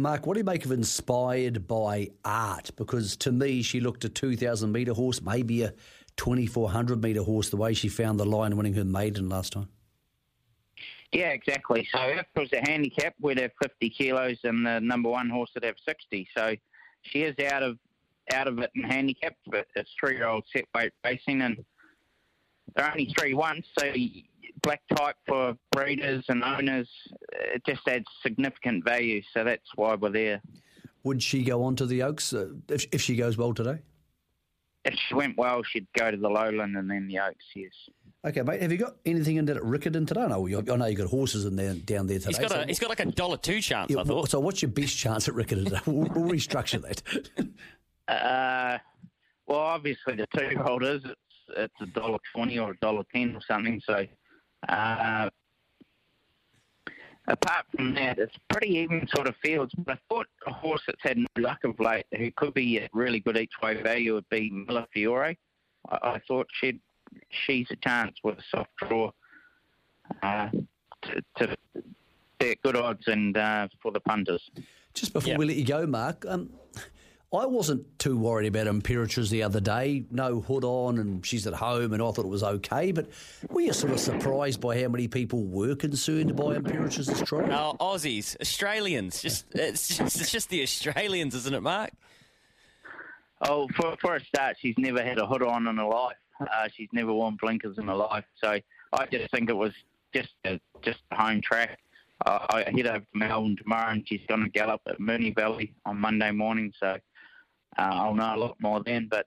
Mark, 0.00 0.26
what 0.26 0.34
do 0.34 0.40
you 0.40 0.44
make 0.44 0.64
of 0.64 0.70
inspired 0.70 1.66
by 1.66 2.10
art? 2.24 2.70
Because 2.76 3.16
to 3.16 3.32
me, 3.32 3.62
she 3.62 3.80
looked 3.80 4.04
a 4.04 4.08
2,000 4.08 4.70
metre 4.70 4.94
horse, 4.94 5.20
maybe 5.20 5.62
a 5.62 5.74
2,400 6.16 7.02
metre 7.02 7.24
horse, 7.24 7.48
the 7.48 7.56
way 7.56 7.74
she 7.74 7.88
found 7.88 8.20
the 8.20 8.24
line 8.24 8.56
winning 8.56 8.74
her 8.74 8.84
maiden 8.84 9.28
last 9.28 9.54
time. 9.54 9.68
Yeah, 11.10 11.30
exactly. 11.30 11.88
So 11.92 12.00
if 12.00 12.26
it 12.32 12.40
was 12.40 12.52
a 12.52 12.60
handicap, 12.70 13.14
we'd 13.20 13.40
have 13.40 13.50
50 13.60 13.90
kilos 13.90 14.36
and 14.44 14.64
the 14.64 14.78
number 14.78 15.08
one 15.08 15.28
horse 15.28 15.50
would 15.54 15.64
have 15.64 15.74
60. 15.84 16.28
So 16.36 16.54
she 17.02 17.22
is 17.22 17.34
out 17.50 17.64
of 17.64 17.76
out 18.32 18.46
of 18.46 18.58
it 18.58 18.70
in 18.76 18.82
handicap, 18.82 19.34
but 19.46 19.66
it's 19.74 19.90
three-year-old 19.98 20.44
set 20.52 20.66
weight 20.74 20.92
racing, 21.04 21.40
and 21.40 21.64
they're 22.76 22.90
only 22.90 23.12
three 23.18 23.32
once, 23.32 23.66
so 23.78 23.86
black 24.62 24.80
type 24.94 25.16
for 25.26 25.56
breeders 25.72 26.24
and 26.28 26.42
owners, 26.42 26.88
it 27.32 27.62
just 27.66 27.86
adds 27.88 28.04
significant 28.22 28.84
value. 28.84 29.22
So 29.34 29.44
that's 29.44 29.68
why 29.74 29.94
we're 29.94 30.10
there. 30.10 30.42
Would 31.04 31.22
she 31.22 31.42
go 31.42 31.62
on 31.62 31.76
to 31.76 31.86
the 31.86 32.02
Oaks 32.02 32.32
uh, 32.32 32.48
if, 32.68 32.86
if 32.92 33.00
she 33.00 33.16
goes 33.16 33.36
well 33.36 33.54
today? 33.54 33.78
If 34.84 34.94
she 35.08 35.14
went 35.14 35.36
well, 35.36 35.62
she'd 35.62 35.86
go 35.96 36.10
to 36.10 36.16
the 36.16 36.28
Lowland 36.28 36.76
and 36.76 36.90
then 36.90 37.08
the 37.08 37.18
Oaks, 37.18 37.44
yes. 37.54 37.72
Okay, 38.26 38.42
mate. 38.42 38.60
Have 38.60 38.72
you 38.72 38.78
got 38.78 38.96
anything 39.06 39.36
in 39.36 39.44
there 39.44 39.56
at 39.56 39.62
Riccarton 39.62 40.06
today? 40.06 40.26
No, 40.26 40.46
I 40.46 40.76
know 40.76 40.86
you've 40.86 40.98
got 40.98 41.08
horses 41.08 41.44
in 41.44 41.56
there 41.56 41.74
down 41.74 42.06
there 42.06 42.18
today. 42.18 42.30
He's 42.30 42.38
got, 42.38 42.64
a, 42.64 42.66
he's 42.66 42.78
got 42.78 42.88
like 42.88 43.00
a 43.00 43.06
dollar 43.06 43.36
two 43.36 43.60
chance, 43.60 43.90
yeah, 43.90 44.00
I 44.00 44.04
thought. 44.04 44.30
So 44.30 44.40
what's 44.40 44.60
your 44.60 44.70
best 44.70 44.96
chance 44.96 45.28
at 45.28 45.34
Riccarton 45.34 45.86
We'll, 45.86 46.08
we'll 46.14 46.32
restructure 46.32 46.82
that. 46.82 47.48
uh, 48.08 48.78
well, 49.46 49.60
obviously 49.60 50.16
the 50.16 50.26
two-year-old 50.36 50.84
is. 50.84 51.04
It's, 51.04 51.14
it's 51.56 51.74
a 51.80 51.86
dollar 51.86 52.18
twenty 52.34 52.58
or 52.58 52.72
a 52.72 52.76
dollar 52.78 53.04
ten 53.14 53.34
or 53.34 53.40
something. 53.46 53.80
So 53.86 54.04
uh, 54.66 55.30
apart 57.26 57.66
from 57.74 57.94
that, 57.94 58.18
it's 58.18 58.36
pretty 58.48 58.76
even 58.78 59.06
sort 59.14 59.28
of 59.28 59.36
fields. 59.42 59.72
But 59.76 59.96
I 59.96 59.98
thought 60.08 60.26
a 60.46 60.52
horse 60.52 60.82
that's 60.86 61.02
had 61.02 61.18
no 61.18 61.26
luck 61.36 61.64
of 61.64 61.78
late, 61.78 62.06
who 62.16 62.30
could 62.32 62.54
be 62.54 62.78
a 62.78 62.88
really 62.92 63.20
good 63.20 63.36
each 63.36 63.52
way 63.62 63.80
value, 63.82 64.14
would 64.14 64.28
be 64.30 64.50
Miller 64.50 64.86
Fiore. 64.92 65.36
I, 65.90 65.96
I 66.02 66.20
thought 66.26 66.46
she'd 66.60 66.80
she's 67.30 67.66
a 67.70 67.76
chance 67.76 68.16
with 68.22 68.38
a 68.38 68.42
soft 68.50 68.70
draw 68.76 69.10
uh, 70.22 70.48
to, 71.02 71.22
to 71.38 71.56
be 72.38 72.56
good 72.62 72.76
odds 72.76 73.06
and 73.06 73.36
uh, 73.36 73.68
for 73.82 73.92
the 73.92 74.00
punters. 74.00 74.50
Just 74.94 75.12
before 75.12 75.36
we 75.36 75.46
let 75.46 75.56
you 75.56 75.64
go, 75.64 75.86
Mark, 75.86 76.24
um, 76.28 76.50
I 77.30 77.44
wasn't 77.44 77.98
too 77.98 78.16
worried 78.16 78.46
about 78.46 78.66
Imperatriz 78.66 79.28
the 79.28 79.42
other 79.42 79.60
day. 79.60 80.04
No 80.10 80.40
hood 80.40 80.64
on, 80.64 80.98
and 80.98 81.24
she's 81.26 81.46
at 81.46 81.52
home, 81.52 81.92
and 81.92 82.02
I 82.02 82.10
thought 82.10 82.24
it 82.24 82.28
was 82.28 82.42
okay. 82.42 82.90
But 82.90 83.10
were 83.50 83.60
you 83.60 83.74
sort 83.74 83.92
of 83.92 84.00
surprised 84.00 84.62
by 84.62 84.80
how 84.80 84.88
many 84.88 85.08
people 85.08 85.44
were 85.44 85.74
concerned 85.74 86.34
by 86.34 86.56
Imperatriz' 86.56 87.26
trial? 87.26 87.76
Oh, 87.78 87.84
Aussies, 87.84 88.34
Australians. 88.40 89.20
Just 89.20 89.44
it's 89.54 89.88
just 89.88 90.20
it's 90.20 90.32
just 90.32 90.48
the 90.48 90.62
Australians, 90.62 91.34
isn't 91.34 91.54
it, 91.54 91.60
Mark? 91.62 91.90
Oh, 93.42 93.68
for 93.76 93.94
for 94.00 94.16
a 94.16 94.24
start, 94.24 94.56
she's 94.58 94.78
never 94.78 95.02
had 95.02 95.18
a 95.18 95.26
hood 95.26 95.42
on 95.42 95.66
in 95.66 95.76
her 95.76 95.84
life. 95.84 96.16
Uh, 96.40 96.68
she's 96.74 96.88
never 96.92 97.12
worn 97.12 97.36
blinkers 97.38 97.76
in 97.76 97.88
her 97.88 97.94
life. 97.94 98.24
So 98.42 98.58
I 98.94 99.06
just 99.06 99.30
think 99.30 99.50
it 99.50 99.56
was 99.56 99.72
just 100.14 100.30
a, 100.46 100.58
just 100.80 101.00
a 101.10 101.16
home 101.16 101.42
track. 101.42 101.78
Uh, 102.24 102.46
I 102.48 102.70
head 102.70 102.86
over 102.86 103.00
to 103.00 103.06
Melbourne 103.12 103.56
tomorrow, 103.56 103.90
and 103.90 104.08
she's 104.08 104.22
going 104.28 104.42
to 104.42 104.48
gallop 104.48 104.80
at 104.86 104.98
Moonee 104.98 105.34
Valley 105.34 105.74
on 105.84 105.98
Monday 105.98 106.30
morning. 106.30 106.72
So 106.80 106.96
uh, 107.78 107.82
I'll 107.82 108.14
know 108.14 108.34
a 108.34 108.36
lot 108.36 108.56
more 108.60 108.82
then. 108.84 109.08
But 109.10 109.26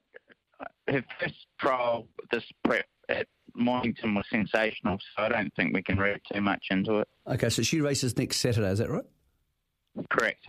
her 0.87 1.03
first 1.19 1.47
trial, 1.59 2.07
this 2.31 2.43
prep 2.63 2.85
at 3.09 3.27
Mornington 3.55 4.15
was 4.15 4.25
sensational, 4.29 4.97
so 5.15 5.23
I 5.23 5.29
don't 5.29 5.53
think 5.55 5.73
we 5.73 5.81
can 5.81 5.97
read 5.97 6.19
too 6.31 6.41
much 6.41 6.67
into 6.69 6.99
it. 6.99 7.07
Okay, 7.27 7.49
so 7.49 7.61
she 7.61 7.81
races 7.81 8.17
next 8.17 8.37
Saturday, 8.37 8.69
is 8.69 8.79
that 8.79 8.89
right? 8.89 9.05
Correct. 10.09 10.45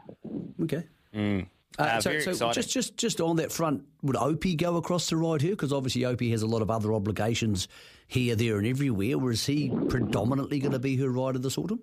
Okay. 0.63 0.85
Mm. 1.15 1.47
Uh, 1.79 1.83
Uh, 1.83 2.01
so, 2.01 2.21
so 2.21 2.53
just 2.53 2.71
just 2.71 2.97
just 2.99 3.21
on 3.21 3.37
that 3.37 3.51
front, 3.51 3.83
would 4.03 4.17
Opie 4.17 4.55
go 4.55 4.77
across 4.77 5.07
to 5.07 5.17
ride 5.17 5.41
her? 5.43 5.51
Because 5.51 5.73
obviously 5.73 6.05
Opie 6.05 6.31
has 6.31 6.43
a 6.43 6.47
lot 6.47 6.61
of 6.61 6.71
other 6.71 6.93
obligations 6.93 7.67
here, 8.07 8.37
there, 8.37 8.59
and 8.59 8.67
everywhere. 8.67 9.17
Or 9.17 9.31
is 9.31 9.47
he 9.47 9.71
predominantly 9.89 10.59
going 10.59 10.73
to 10.73 10.79
be 10.79 10.97
her 10.97 11.09
rider 11.09 11.39
this 11.39 11.57
autumn? 11.57 11.81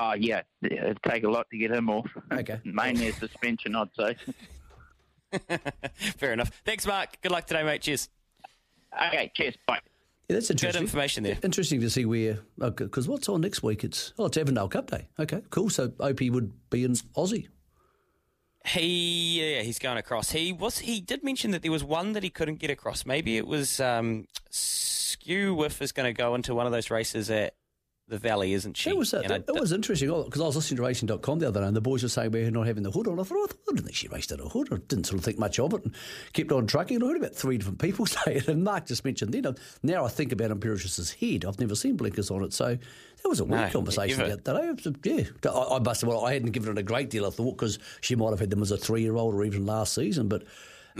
Oh, 0.00 0.14
yeah, 0.14 0.42
it'd 0.62 1.02
take 1.06 1.24
a 1.24 1.28
lot 1.28 1.46
to 1.50 1.58
get 1.58 1.72
him 1.72 1.90
off. 1.90 2.08
Okay. 2.32 2.60
Mainly 2.64 3.08
a 3.08 3.12
suspension, 3.12 3.74
I'd 3.74 3.88
say. 3.98 4.16
Fair 6.16 6.32
enough. 6.32 6.50
Thanks, 6.64 6.86
Mark. 6.86 7.20
Good 7.22 7.32
luck 7.32 7.46
today, 7.46 7.62
mate. 7.62 7.82
Cheers. 7.82 8.08
Okay, 9.08 9.30
cheers. 9.34 9.54
Bye. 9.66 9.80
Yeah, 10.28 10.36
that's 10.36 10.48
Good 10.48 10.54
interesting. 10.54 10.82
information 10.82 11.22
there. 11.24 11.38
Interesting 11.42 11.80
to 11.80 11.90
see 11.90 12.04
where 12.04 12.38
because 12.58 13.08
what's 13.08 13.28
on 13.28 13.40
next 13.40 13.62
week? 13.62 13.84
It's 13.84 14.12
oh, 14.18 14.26
it's 14.26 14.36
Avondale 14.36 14.68
Cup 14.68 14.90
Day. 14.90 15.08
Okay, 15.18 15.42
cool. 15.50 15.68
So 15.70 15.92
Opie 16.00 16.30
would 16.30 16.52
be 16.70 16.84
in 16.84 16.92
Aussie. 17.16 17.48
He 18.64 19.54
yeah, 19.56 19.62
he's 19.62 19.78
going 19.78 19.98
across. 19.98 20.30
He 20.30 20.52
was 20.52 20.78
he 20.78 21.00
did 21.00 21.24
mention 21.24 21.50
that 21.50 21.62
there 21.62 21.72
was 21.72 21.82
one 21.82 22.12
that 22.12 22.22
he 22.22 22.30
couldn't 22.30 22.60
get 22.60 22.70
across. 22.70 23.04
Maybe 23.04 23.36
it 23.36 23.46
was 23.46 23.80
um, 23.80 24.26
Skew 24.50 25.54
Whiff 25.54 25.82
is 25.82 25.90
going 25.92 26.06
to 26.06 26.16
go 26.16 26.34
into 26.34 26.54
one 26.54 26.66
of 26.66 26.72
those 26.72 26.90
races 26.90 27.28
at 27.30 27.54
the 28.12 28.18
Valley, 28.18 28.52
isn't 28.52 28.76
she? 28.76 28.90
It 28.90 28.96
was 28.96 29.14
uh, 29.14 29.20
And 29.24 29.32
I 29.32 29.38
that, 29.38 29.46
that 29.46 29.60
was 29.60 29.72
interesting 29.72 30.08
because 30.24 30.40
I 30.40 30.44
was 30.44 30.54
listening 30.54 30.76
to 30.76 30.82
racing.com 30.82 31.38
the 31.38 31.48
other 31.48 31.60
day 31.60 31.66
and 31.66 31.74
the 31.74 31.80
boys 31.80 32.02
were 32.02 32.10
saying 32.10 32.28
about 32.28 32.42
her 32.42 32.50
not 32.50 32.66
having 32.66 32.82
the 32.82 32.90
hood 32.90 33.08
on. 33.08 33.18
I 33.18 33.22
thought, 33.22 33.38
oh, 33.38 33.46
I 33.70 33.72
didn't 33.72 33.86
think 33.86 33.96
she 33.96 34.08
raced 34.08 34.30
in 34.32 34.38
a 34.40 34.48
hood. 34.48 34.68
I 34.70 34.76
didn't 34.76 35.06
sort 35.06 35.18
of 35.18 35.24
think 35.24 35.38
much 35.38 35.58
of 35.58 35.72
it 35.72 35.82
and 35.84 35.94
kept 36.34 36.52
on 36.52 36.66
trucking. 36.66 36.96
And 36.96 37.04
I 37.04 37.08
heard 37.08 37.16
about 37.16 37.34
three 37.34 37.56
different 37.56 37.78
people 37.78 38.04
say 38.06 38.34
it. 38.36 38.48
And 38.48 38.62
Mark 38.62 38.86
just 38.86 39.04
mentioned 39.04 39.32
then. 39.32 39.56
Now 39.82 40.04
I 40.04 40.08
think 40.08 40.30
about 40.30 40.50
Imperatriz's 40.50 41.10
head. 41.12 41.46
I've 41.46 41.58
never 41.58 41.74
seen 41.74 41.96
blinkers 41.96 42.30
on 42.30 42.44
it. 42.44 42.52
So 42.52 42.76
that 42.76 43.28
was 43.28 43.40
a 43.40 43.44
weird 43.44 43.68
No, 43.68 43.70
conversation 43.70 44.20
other 44.20 44.36
day. 44.36 44.76
Yeah, 45.04 45.50
I, 45.50 45.76
I 45.76 45.78
must 45.78 46.02
have, 46.02 46.08
well, 46.08 46.26
I 46.26 46.34
hadn't 46.34 46.50
given 46.50 46.70
it 46.70 46.78
a 46.78 46.82
great 46.82 47.08
deal 47.08 47.24
of 47.24 47.34
thought 47.34 47.56
because 47.56 47.78
she 48.02 48.14
might 48.14 48.30
have 48.30 48.40
had 48.40 48.50
them 48.50 48.60
as 48.60 48.70
a 48.70 48.76
three 48.76 49.00
year 49.00 49.16
old 49.16 49.34
or 49.34 49.42
even 49.44 49.64
last 49.64 49.94
season. 49.94 50.28
But 50.28 50.44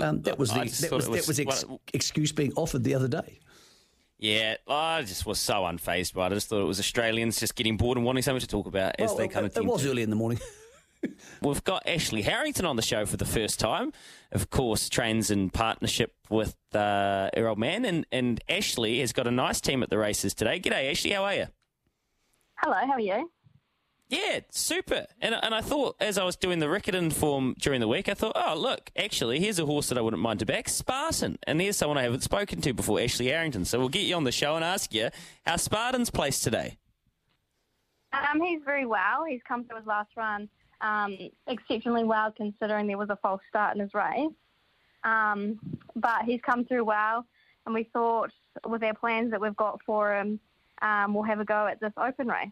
um, 0.01 0.23
that 0.23 0.39
was 0.39 0.51
the 0.51 0.61
that 0.61 0.65
was, 0.65 0.83
it 0.83 0.91
that 0.91 1.03
was 1.11 1.29
was 1.29 1.41
ex- 1.41 1.67
one- 1.67 1.79
excuse 1.93 2.33
being 2.33 2.55
offered 2.57 2.85
the 2.85 2.95
other 2.95 3.09
day. 3.09 3.39
Yeah, 4.23 4.55
I 4.69 5.03
just 5.03 5.27
was 5.27 5.41
so 5.41 5.63
unfazed 5.63 6.15
by 6.15 6.27
it. 6.27 6.31
I 6.31 6.35
just 6.35 6.49
thought 6.49 6.61
it 6.61 6.67
was 6.69 6.79
Australians 6.79 7.41
just 7.41 7.57
getting 7.57 7.77
bored 7.77 7.97
and 7.99 8.07
wanting 8.07 8.23
something 8.23 8.41
to 8.41 8.47
talk 8.47 8.67
about 8.69 8.95
as 9.01 9.09
Well, 9.09 9.17
they 9.17 9.27
kind 9.27 9.45
it, 9.47 9.57
of 9.59 9.65
it 9.65 9.67
was 9.69 9.83
to. 9.83 9.91
early 9.91 10.03
in 10.03 10.11
the 10.11 10.17
morning. 10.17 10.39
We've 11.43 11.65
got 11.65 11.83
Ashley 11.89 12.23
Harrington 12.23 12.65
on 12.65 12.77
the 12.77 12.83
show 12.83 13.05
for 13.05 13.17
the 13.17 13.25
first 13.25 13.59
time. 13.59 13.93
Of 14.31 14.49
course, 14.49 14.89
trains 14.89 15.33
in 15.33 15.51
partnership 15.51 16.15
with 16.31 16.55
uh, 16.73 17.31
her 17.37 17.49
old 17.49 17.59
man, 17.59 17.85
and, 17.85 18.07
and 18.13 18.41
Ashley 18.49 19.01
has 19.01 19.13
got 19.13 19.27
a 19.27 19.33
nice 19.33 19.61
team 19.61 19.83
at 19.83 19.91
the 19.91 19.99
races 19.99 20.35
today. 20.35 20.61
G'day, 20.61 20.93
Ashley. 20.93 21.11
How 21.11 21.25
are 21.25 21.35
you? 21.35 21.47
Hello, 22.59 22.77
how 22.77 22.93
are 22.93 23.01
you? 23.01 23.29
Yeah, 24.13 24.41
super. 24.51 25.07
And 25.23 25.35
and 25.35 25.55
I 25.55 25.63
thought 25.63 25.97
as 25.99 26.19
I 26.19 26.25
was 26.25 26.37
doing 26.37 26.59
the 26.59 26.67
Riccarton 26.67 27.11
form 27.15 27.55
during 27.59 27.81
the 27.81 27.89
week, 27.89 28.11
I 28.11 28.15
thought, 28.15 28.33
oh 28.35 28.55
look, 28.55 28.91
actually, 28.95 29.41
here's 29.41 29.59
a 29.59 29.65
horse 29.65 29.89
that 29.89 29.97
I 29.97 30.03
wouldn't 30.03 30.23
mind 30.23 30.41
to 30.41 30.47
back, 30.47 30.69
Spartan. 30.69 31.39
And 31.47 31.59
here's 31.63 31.79
someone 31.79 31.97
I 31.97 32.03
haven't 32.03 32.23
spoken 32.23 32.61
to 32.61 32.75
before, 32.75 33.01
Ashley 33.01 33.29
Harrington. 33.29 33.65
So 33.65 33.79
we'll 33.79 33.89
get 33.89 34.03
you 34.03 34.15
on 34.15 34.25
the 34.25 34.31
show 34.31 34.55
and 34.55 34.63
ask 34.63 34.93
you 34.93 35.09
how 35.47 35.57
Spartan's 35.57 36.11
placed 36.11 36.45
today. 36.45 36.77
Um, 38.13 38.43
he's 38.43 38.61
very 38.63 38.85
well. 38.85 39.25
He's 39.25 39.41
come 39.49 39.65
through 39.65 39.79
his 39.79 39.87
last 39.87 40.11
run 40.15 40.51
um, 40.83 41.17
exceptionally 41.47 42.05
well, 42.05 42.33
considering 42.33 42.89
there 42.89 42.99
was 42.99 43.09
a 43.09 43.17
false 43.17 43.41
start 43.49 43.77
in 43.77 43.81
his 43.81 43.95
race. 43.95 44.31
Um, 45.05 45.59
but 45.97 46.25
he's 46.27 46.41
come 46.43 46.67
through 46.67 46.85
well, 46.85 47.25
and 47.65 47.75
we 47.75 47.85
thought 47.85 48.31
with 48.67 48.83
our 48.83 48.95
plans 48.95 49.31
that 49.31 49.41
we've 49.41 49.57
got 49.57 49.81
for 49.87 50.15
him, 50.15 50.39
um, 50.83 51.15
we'll 51.15 51.23
have 51.23 51.41
a 51.41 51.47
go 51.47 51.67
at 51.67 51.81
this 51.81 51.93
open 51.97 52.29
race. 52.29 52.51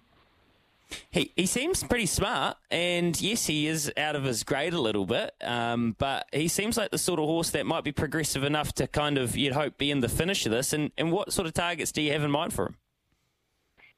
He 1.11 1.33
he 1.37 1.47
seems 1.47 1.83
pretty 1.83 2.07
smart, 2.07 2.57
and 2.71 3.21
yes, 3.21 3.47
he 3.47 3.67
is 3.67 3.93
out 3.97 4.17
of 4.17 4.25
his 4.25 4.43
grade 4.43 4.73
a 4.73 4.81
little 4.81 5.07
bit. 5.07 5.35
Um, 5.43 5.97
but 5.99 6.29
he 6.33 6.49
seems 6.49 6.77
like 6.77 6.91
the 6.91 6.99
sort 6.99 7.21
of 7.21 7.27
horse 7.27 7.51
that 7.51 7.67
might 7.67 7.85
be 7.85 7.93
progressive 7.93 8.45
enough 8.45 8.73
to 8.75 8.87
kind 8.87 9.19
of 9.19 9.37
you'd 9.37 9.53
hope 9.53 9.79
be 9.79 9.91
in 9.91 10.01
the 10.01 10.09
finish 10.09 10.47
of 10.47 10.53
this. 10.53 10.73
And 10.73 10.91
and 10.97 11.13
what 11.13 11.33
sort 11.33 11.47
of 11.47 11.55
targets 11.55 11.93
do 11.93 12.03
you 12.03 12.13
have 12.13 12.23
in 12.23 12.31
mind 12.31 12.53
for 12.53 12.67
him? 12.67 12.77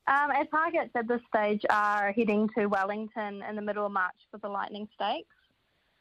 Um, 0.09 0.31
our 0.33 0.45
targets 0.47 0.91
at 0.97 1.07
this 1.07 1.21
stage 1.29 1.63
are 1.71 2.13
heading 2.13 2.49
to 2.59 2.67
Wellington 2.67 3.43
in 3.49 3.55
the 3.55 3.63
middle 3.63 3.87
of 3.87 3.93
March 3.93 4.17
for 4.31 4.39
the 4.39 4.49
Lightning 4.49 4.89
Stakes. 4.95 5.29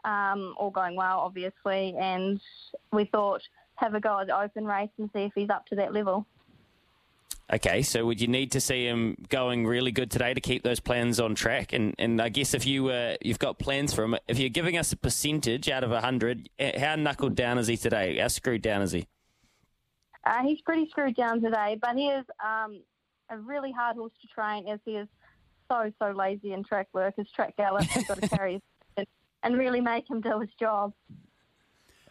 Um, 0.04 0.56
all 0.58 0.72
going 0.72 0.96
well, 0.96 1.20
obviously, 1.20 1.96
and 2.00 2.42
we 2.92 3.06
thought 3.06 3.42
have 3.76 3.94
a 3.94 4.00
go 4.00 4.20
at 4.20 4.28
the 4.28 4.40
open 4.40 4.66
race 4.66 4.90
and 4.98 5.10
see 5.14 5.22
if 5.22 5.32
he's 5.36 5.50
up 5.50 5.68
to 5.68 5.76
that 5.76 5.94
level. 5.94 6.26
Okay, 7.54 7.82
so 7.82 8.06
would 8.06 8.22
you 8.22 8.30
need 8.30 8.54
to 8.54 8.62
see 8.62 8.86
him 8.86 9.18
going 9.28 9.68
really 9.68 9.92
good 9.92 10.10
today 10.10 10.34
to 10.34 10.40
keep 10.40 10.64
those 10.64 10.80
plans 10.80 11.20
on 11.20 11.36
track? 11.36 11.74
And 11.74 11.94
and 12.00 12.22
I 12.22 12.30
guess 12.30 12.54
if 12.54 12.66
you 12.66 12.88
uh, 12.90 13.18
you've 13.22 13.40
got 13.40 13.60
plans 13.60 13.94
for 13.94 14.06
him, 14.06 14.16
if 14.28 14.40
you're 14.40 14.50
giving 14.50 14.78
us 14.78 14.94
a 14.94 14.98
percentage 14.98 15.70
out 15.70 15.84
of 15.84 15.92
hundred, 15.92 16.50
how 16.80 16.96
knuckled 16.96 17.36
down 17.36 17.58
is 17.58 17.68
he 17.68 17.76
today? 17.76 18.18
How 18.20 18.30
screwed 18.30 18.62
down 18.62 18.82
is 18.82 18.94
he? 18.94 19.06
Uh, 20.26 20.44
he's 20.44 20.62
pretty 20.62 20.88
screwed 20.90 21.16
down 21.16 21.42
today, 21.42 21.78
but 21.82 21.98
he 21.98 22.08
is 22.08 22.26
um, 22.42 22.82
a 23.30 23.38
really 23.38 23.72
hard 23.72 23.98
horse 23.98 24.14
to 24.22 24.28
train 24.28 24.68
as 24.70 24.80
he 24.86 24.92
is 24.92 25.08
so, 25.70 25.92
so 26.00 26.12
lazy 26.12 26.54
in 26.54 26.64
track 26.64 26.88
work. 26.94 27.16
His 27.18 27.30
track 27.32 27.58
gallop, 27.58 27.86
you've 27.96 28.08
got 28.08 28.22
to 28.22 28.30
carry 28.30 28.62
his 28.96 29.08
and 29.44 29.58
really 29.58 29.82
make 29.82 30.10
him 30.10 30.22
do 30.22 30.40
his 30.40 30.50
job. 30.60 30.94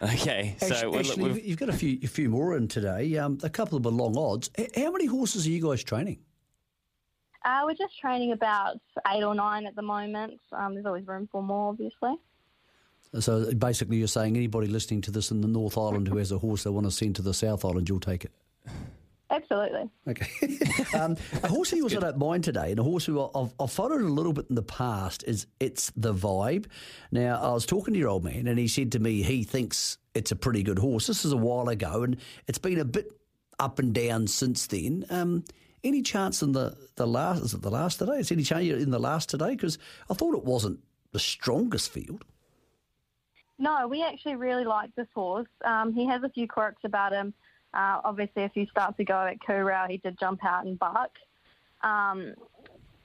Okay, 0.02 0.56
so 0.58 0.66
Actually, 0.66 0.82
well, 0.82 0.90
look, 0.92 1.06
actually, 1.10 1.22
we've- 1.32 1.48
you've 1.48 1.58
got 1.58 1.68
a 1.68 1.74
few, 1.74 1.98
a 2.02 2.06
few 2.06 2.30
more 2.30 2.56
in 2.56 2.68
today. 2.68 3.16
Um, 3.18 3.38
a 3.42 3.50
couple 3.50 3.76
of 3.76 3.84
long 3.84 4.16
odds. 4.16 4.50
How 4.74 4.90
many 4.90 5.04
horses 5.06 5.46
are 5.46 5.50
you 5.50 5.60
guys 5.62 5.84
training? 5.84 6.20
Uh, 7.44 7.62
we're 7.64 7.74
just 7.74 7.98
training 7.98 8.32
about 8.32 8.78
eight 9.12 9.22
or 9.22 9.34
nine 9.34 9.66
at 9.66 9.74
the 9.76 9.82
moment. 9.82 10.40
Um, 10.52 10.74
there's 10.74 10.86
always 10.86 11.06
room 11.06 11.28
for 11.30 11.42
more, 11.42 11.68
obviously. 11.70 12.14
So 13.18 13.52
basically, 13.54 13.96
you're 13.98 14.08
saying 14.08 14.36
anybody 14.36 14.68
listening 14.68 15.00
to 15.02 15.10
this 15.10 15.30
in 15.30 15.40
the 15.40 15.48
North 15.48 15.76
Island 15.76 16.08
who 16.08 16.16
has 16.18 16.32
a 16.32 16.38
horse 16.38 16.64
they 16.64 16.70
want 16.70 16.86
to 16.86 16.90
send 16.92 17.16
to 17.16 17.22
the 17.22 17.34
South 17.34 17.64
Island, 17.64 17.88
you'll 17.88 18.00
take 18.00 18.24
it. 18.24 18.32
Absolutely. 19.30 19.88
Okay. 20.08 20.58
um, 20.98 21.16
a 21.42 21.48
horse 21.48 21.70
who 21.70 21.76
yours 21.76 21.94
I 21.94 22.00
don't 22.00 22.18
mind 22.18 22.42
today, 22.42 22.70
and 22.70 22.80
a 22.80 22.82
horse 22.82 23.04
who 23.04 23.22
I've, 23.34 23.54
I've 23.60 23.70
followed 23.70 24.00
a 24.00 24.04
little 24.04 24.32
bit 24.32 24.46
in 24.48 24.56
the 24.56 24.62
past 24.62 25.22
is 25.26 25.46
It's 25.60 25.92
the 25.96 26.12
Vibe. 26.12 26.66
Now, 27.12 27.40
I 27.40 27.52
was 27.52 27.64
talking 27.64 27.94
to 27.94 28.00
your 28.00 28.08
old 28.08 28.24
man, 28.24 28.48
and 28.48 28.58
he 28.58 28.66
said 28.66 28.90
to 28.92 28.98
me 28.98 29.22
he 29.22 29.44
thinks 29.44 29.98
it's 30.14 30.32
a 30.32 30.36
pretty 30.36 30.64
good 30.64 30.80
horse. 30.80 31.06
This 31.06 31.24
is 31.24 31.32
a 31.32 31.36
while 31.36 31.68
ago, 31.68 32.02
and 32.02 32.16
it's 32.48 32.58
been 32.58 32.80
a 32.80 32.84
bit 32.84 33.12
up 33.60 33.78
and 33.78 33.94
down 33.94 34.26
since 34.26 34.66
then. 34.66 35.04
Um, 35.10 35.44
any 35.84 36.02
chance 36.02 36.42
in 36.42 36.52
the, 36.52 36.76
the 36.96 37.06
last, 37.06 37.42
is 37.42 37.54
it 37.54 37.62
the 37.62 37.70
last 37.70 37.98
today? 37.98 38.18
Is 38.18 38.32
any 38.32 38.42
chance 38.42 38.64
in 38.64 38.90
the 38.90 38.98
last 38.98 39.30
today? 39.30 39.50
Because 39.50 39.78
I 40.10 40.14
thought 40.14 40.34
it 40.34 40.44
wasn't 40.44 40.80
the 41.12 41.20
strongest 41.20 41.92
field. 41.92 42.24
No, 43.58 43.86
we 43.86 44.02
actually 44.02 44.36
really 44.36 44.64
like 44.64 44.94
this 44.94 45.06
horse. 45.14 45.48
Um, 45.64 45.92
he 45.92 46.06
has 46.06 46.22
a 46.22 46.30
few 46.30 46.48
quirks 46.48 46.82
about 46.84 47.12
him. 47.12 47.34
Uh, 47.72 48.00
obviously, 48.04 48.44
a 48.44 48.48
few 48.48 48.66
starts 48.66 48.98
ago 48.98 49.26
at 49.30 49.38
Kurau, 49.40 49.88
he 49.88 49.98
did 49.98 50.18
jump 50.18 50.44
out 50.44 50.64
and 50.64 50.78
buck. 50.78 51.10
Um, 51.82 52.34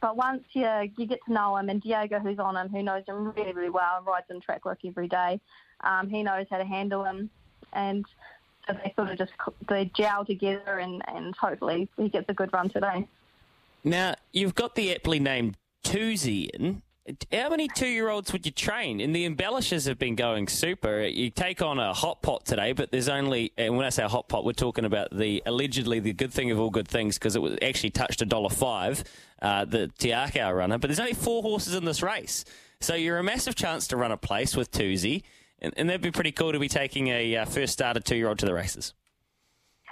but 0.02 0.18
once 0.18 0.44
you, 0.54 0.68
you 0.98 1.06
get 1.06 1.20
to 1.26 1.34
know 1.34 1.56
him, 1.58 1.70
and 1.70 1.82
Diego, 1.82 2.20
who's 2.20 2.40
on 2.40 2.56
him, 2.56 2.70
who 2.70 2.84
knows 2.84 3.04
him 3.08 3.32
really, 3.32 3.54
really 3.54 3.70
well 3.70 4.04
rides 4.06 4.28
in 4.30 4.42
track 4.42 4.66
work 4.66 4.80
every 4.86 5.08
day, 5.08 5.40
um, 5.82 6.10
he 6.10 6.24
knows 6.24 6.48
how 6.50 6.58
to 6.58 6.66
handle 6.66 7.04
him. 7.04 7.30
And 7.74 8.06
so 8.68 8.74
they 8.74 8.94
sort 8.96 9.12
of 9.12 9.18
just 9.18 9.34
they 9.70 9.92
gel 9.96 10.26
together, 10.26 10.80
and, 10.80 11.02
and 11.08 11.36
hopefully 11.36 11.90
he 11.98 12.10
gets 12.10 12.26
a 12.30 12.34
good 12.34 12.52
run 12.54 12.70
today. 12.70 13.08
now 13.84 14.16
you've 14.34 14.56
got 14.56 14.76
the 14.76 14.94
aptly 14.94 15.20
named 15.20 15.58
Toozy 15.84 16.50
in. 16.54 16.82
How 17.32 17.50
many 17.50 17.68
two-year-olds 17.68 18.34
would 18.34 18.48
you 18.48 18.52
train? 18.52 19.00
And 19.00 19.16
the 19.16 19.26
embellishers 19.26 19.86
have 19.86 20.00
been 20.00 20.16
going 20.16 20.48
super. 20.48 21.04
You 21.04 21.30
take 21.30 21.62
on 21.62 21.78
a 21.78 21.94
hot 21.94 22.24
pot 22.24 22.46
today, 22.46 22.74
but 22.74 22.92
there's 22.92 23.10
only, 23.10 23.54
and 23.60 23.78
when 23.78 23.86
I 23.86 23.90
say 23.90 24.02
hot 24.04 24.28
pot, 24.28 24.44
we're 24.44 24.54
talking 24.54 24.86
about 24.86 25.16
the 25.16 25.44
allegedly 25.46 26.00
the 26.00 26.14
good 26.14 26.34
thing 26.34 26.50
of 26.50 26.60
all 26.60 26.72
good 26.72 26.88
things 26.88 27.20
because 27.20 27.36
it 27.36 27.44
was 27.44 27.58
actually 27.62 27.92
touched 27.92 28.24
a 28.24 28.26
dollar 28.26 28.50
five, 28.50 29.04
uh, 29.40 29.66
the 29.66 29.88
Te 30.00 30.10
Akau 30.10 30.56
runner. 30.56 30.80
But 30.80 30.88
there's 30.88 31.00
only 31.00 31.14
four 31.14 31.44
horses 31.44 31.76
in 31.76 31.86
this 31.86 32.02
race, 32.02 32.44
so 32.80 32.96
you're 32.96 33.20
a 33.20 33.24
massive 33.24 33.54
chance 33.54 33.86
to 33.90 33.98
run 33.98 34.12
a 34.12 34.18
place 34.18 34.56
with 34.56 34.72
Toozy. 34.72 35.22
And, 35.60 35.74
and 35.78 35.88
that'd 35.88 36.02
be 36.02 36.12
pretty 36.12 36.32
cool 36.32 36.54
to 36.54 36.60
be 36.60 36.68
taking 36.68 37.10
a 37.10 37.38
uh, 37.38 37.46
first 37.46 37.74
starter 37.74 38.00
two 38.00 38.16
year 38.16 38.30
old 38.30 38.40
to 38.40 38.48
the 38.48 38.54
races. 38.54 38.96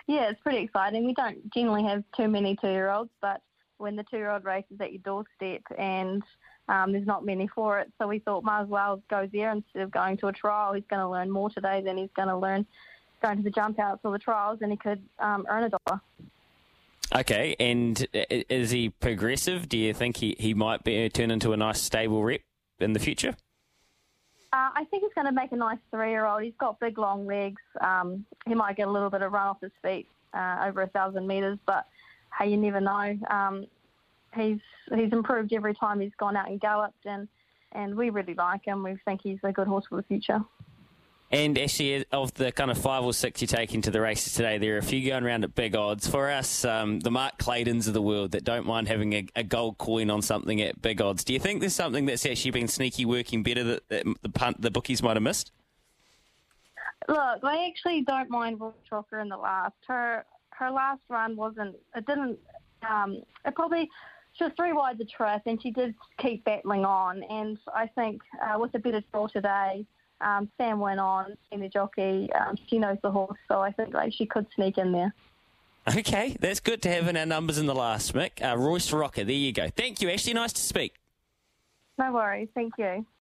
Yeah, 0.07 0.29
it's 0.31 0.41
pretty 0.41 0.63
exciting. 0.63 1.05
We 1.05 1.13
don't 1.13 1.53
generally 1.53 1.83
have 1.83 2.03
too 2.17 2.27
many 2.27 2.55
two 2.55 2.71
year 2.71 2.89
olds, 2.89 3.11
but 3.21 3.41
when 3.77 3.95
the 3.95 4.03
two 4.09 4.17
year 4.17 4.31
old 4.31 4.45
race 4.45 4.65
is 4.73 4.81
at 4.81 4.91
your 4.91 5.01
doorstep 5.03 5.61
and 5.77 6.23
um, 6.69 6.91
there's 6.91 7.05
not 7.05 7.25
many 7.25 7.47
for 7.47 7.79
it, 7.79 7.91
so 7.99 8.07
we 8.07 8.19
thought 8.19 8.43
might 8.43 8.61
as 8.61 8.67
well 8.67 9.01
go 9.09 9.29
there 9.31 9.51
instead 9.51 9.81
of 9.81 9.91
going 9.91 10.17
to 10.17 10.27
a 10.27 10.33
trial. 10.33 10.73
He's 10.73 10.83
going 10.89 11.01
to 11.01 11.09
learn 11.09 11.29
more 11.29 11.49
today 11.49 11.81
than 11.81 11.97
he's 11.97 12.09
going 12.15 12.29
to 12.29 12.37
learn 12.37 12.65
going 13.21 13.37
to 13.37 13.43
the 13.43 13.49
jump 13.49 13.79
outs 13.79 14.01
or 14.03 14.11
the 14.11 14.19
trials, 14.19 14.59
and 14.61 14.71
he 14.71 14.77
could 14.77 15.01
um, 15.19 15.45
earn 15.49 15.63
a 15.63 15.69
dollar. 15.69 16.01
Okay, 17.15 17.55
and 17.59 18.07
is 18.13 18.71
he 18.71 18.89
progressive? 18.89 19.69
Do 19.69 19.77
you 19.77 19.93
think 19.93 20.17
he, 20.17 20.35
he 20.39 20.53
might 20.53 20.83
be 20.83 21.09
turn 21.09 21.31
into 21.31 21.53
a 21.53 21.57
nice 21.57 21.81
stable 21.81 22.23
rep 22.23 22.41
in 22.79 22.93
the 22.93 22.99
future? 22.99 23.35
Uh, 24.51 24.69
I 24.75 24.85
think 24.89 25.03
he's 25.03 25.13
going 25.13 25.27
to 25.27 25.33
make 25.33 25.51
a 25.51 25.55
nice 25.55 25.79
three-year-old. 25.91 26.43
He's 26.43 26.53
got 26.59 26.79
big, 26.79 26.97
long 26.97 27.25
legs. 27.25 27.61
Um, 27.81 28.25
he 28.45 28.53
might 28.53 28.75
get 28.77 28.87
a 28.87 28.91
little 28.91 29.09
bit 29.09 29.21
of 29.21 29.31
run 29.31 29.47
off 29.47 29.61
his 29.61 29.71
feet 29.83 30.07
uh, 30.33 30.65
over 30.67 30.81
a 30.81 30.87
thousand 30.87 31.27
metres, 31.27 31.57
but 31.65 31.87
hey, 32.37 32.49
you 32.49 32.57
never 32.57 32.79
know. 32.79 33.17
Um, 33.29 33.67
he's 34.35 34.59
he's 34.93 35.11
improved 35.11 35.53
every 35.53 35.73
time 35.73 35.99
he's 35.99 36.15
gone 36.17 36.35
out 36.35 36.49
and 36.49 36.59
galloped, 36.59 37.05
and 37.05 37.27
and 37.71 37.95
we 37.95 38.09
really 38.09 38.33
like 38.33 38.65
him. 38.65 38.83
We 38.83 38.97
think 39.05 39.21
he's 39.23 39.39
a 39.43 39.51
good 39.51 39.67
horse 39.67 39.85
for 39.89 39.95
the 39.95 40.03
future. 40.03 40.41
And 41.31 41.57
actually, 41.57 42.05
of 42.11 42.31
the 42.35 42.51
kind 42.51 42.69
of 42.69 42.77
five 42.77 43.03
or 43.03 43.11
six 43.11 43.41
you 43.41 43.47
take 43.47 43.73
into 43.73 43.89
the 43.89 43.99
races 43.99 44.35
today, 44.35 44.59
there 44.59 44.75
are 44.75 44.77
a 44.77 44.83
few 44.83 45.03
going 45.09 45.23
around 45.23 45.43
at 45.43 45.55
big 45.55 45.75
odds. 45.75 46.07
For 46.07 46.29
us, 46.29 46.63
um, 46.63 46.99
the 46.99 47.09
Mark 47.09 47.39
Claydens 47.39 47.87
of 47.87 47.95
the 47.95 48.03
world 48.03 48.33
that 48.33 48.43
don't 48.43 48.67
mind 48.67 48.87
having 48.87 49.13
a, 49.13 49.25
a, 49.35 49.43
gold 49.43 49.79
coin 49.79 50.11
on 50.11 50.21
something 50.21 50.61
at 50.61 50.79
big 50.79 51.01
odds. 51.01 51.23
Do 51.23 51.33
you 51.33 51.39
think 51.39 51.59
there's 51.59 51.73
something 51.73 52.05
that's 52.05 52.23
actually 52.27 52.51
been 52.51 52.67
sneaky 52.67 53.05
working 53.05 53.41
better 53.41 53.63
that, 53.63 53.89
that 53.89 54.05
the 54.21 54.29
punt, 54.29 54.61
the 54.61 54.69
bookies 54.69 55.01
might 55.01 55.15
have 55.15 55.23
missed? 55.23 55.51
Look, 57.07 57.39
I 57.43 57.67
actually 57.67 58.03
don't 58.03 58.29
mind 58.29 58.59
Royce 58.59 58.75
Rocker 58.91 59.19
in 59.19 59.29
the 59.29 59.37
last. 59.37 59.73
Her 59.87 60.25
her 60.51 60.69
last 60.69 61.01
run 61.09 61.35
wasn't. 61.35 61.75
It 61.95 62.05
didn't. 62.05 62.37
Um, 62.87 63.23
it 63.43 63.55
probably 63.55 63.89
she 64.33 64.43
was 64.43 64.53
three 64.57 64.73
wide 64.73 64.97
the 64.97 65.05
trip, 65.05 65.41
and 65.45 65.61
she 65.61 65.71
did 65.71 65.95
keep 66.17 66.43
battling 66.43 66.85
on. 66.85 67.23
And 67.23 67.57
I 67.73 67.87
think 67.87 68.21
uh, 68.41 68.59
with 68.59 68.73
a 68.75 68.79
better 68.79 69.03
draw 69.11 69.27
today 69.27 69.85
um, 70.23 70.49
Sam 70.57 70.79
went 70.79 70.99
on, 70.99 71.37
senior 71.51 71.69
jockey. 71.69 72.29
Um, 72.33 72.55
she 72.67 72.79
knows 72.79 72.97
the 73.03 73.11
horse, 73.11 73.37
so 73.47 73.59
I 73.59 73.71
think 73.71 73.93
like 73.93 74.13
she 74.13 74.25
could 74.25 74.47
sneak 74.55 74.77
in 74.77 74.91
there. 74.91 75.13
Okay, 75.87 76.37
that's 76.39 76.61
good 76.61 76.81
to 76.83 76.89
have 76.89 77.07
in 77.09 77.17
our 77.17 77.25
numbers 77.25 77.57
in 77.57 77.65
the 77.65 77.75
last, 77.75 78.13
Mick. 78.13 78.41
Uh, 78.41 78.57
Royce 78.57 78.91
Rocker, 78.93 79.25
there 79.25 79.35
you 79.35 79.51
go. 79.51 79.67
Thank 79.69 80.01
you, 80.01 80.09
Ashley. 80.09 80.33
Nice 80.33 80.53
to 80.53 80.61
speak. 80.61 80.95
No 81.97 82.13
worries. 82.13 82.47
Thank 82.55 82.73
you. 82.77 83.05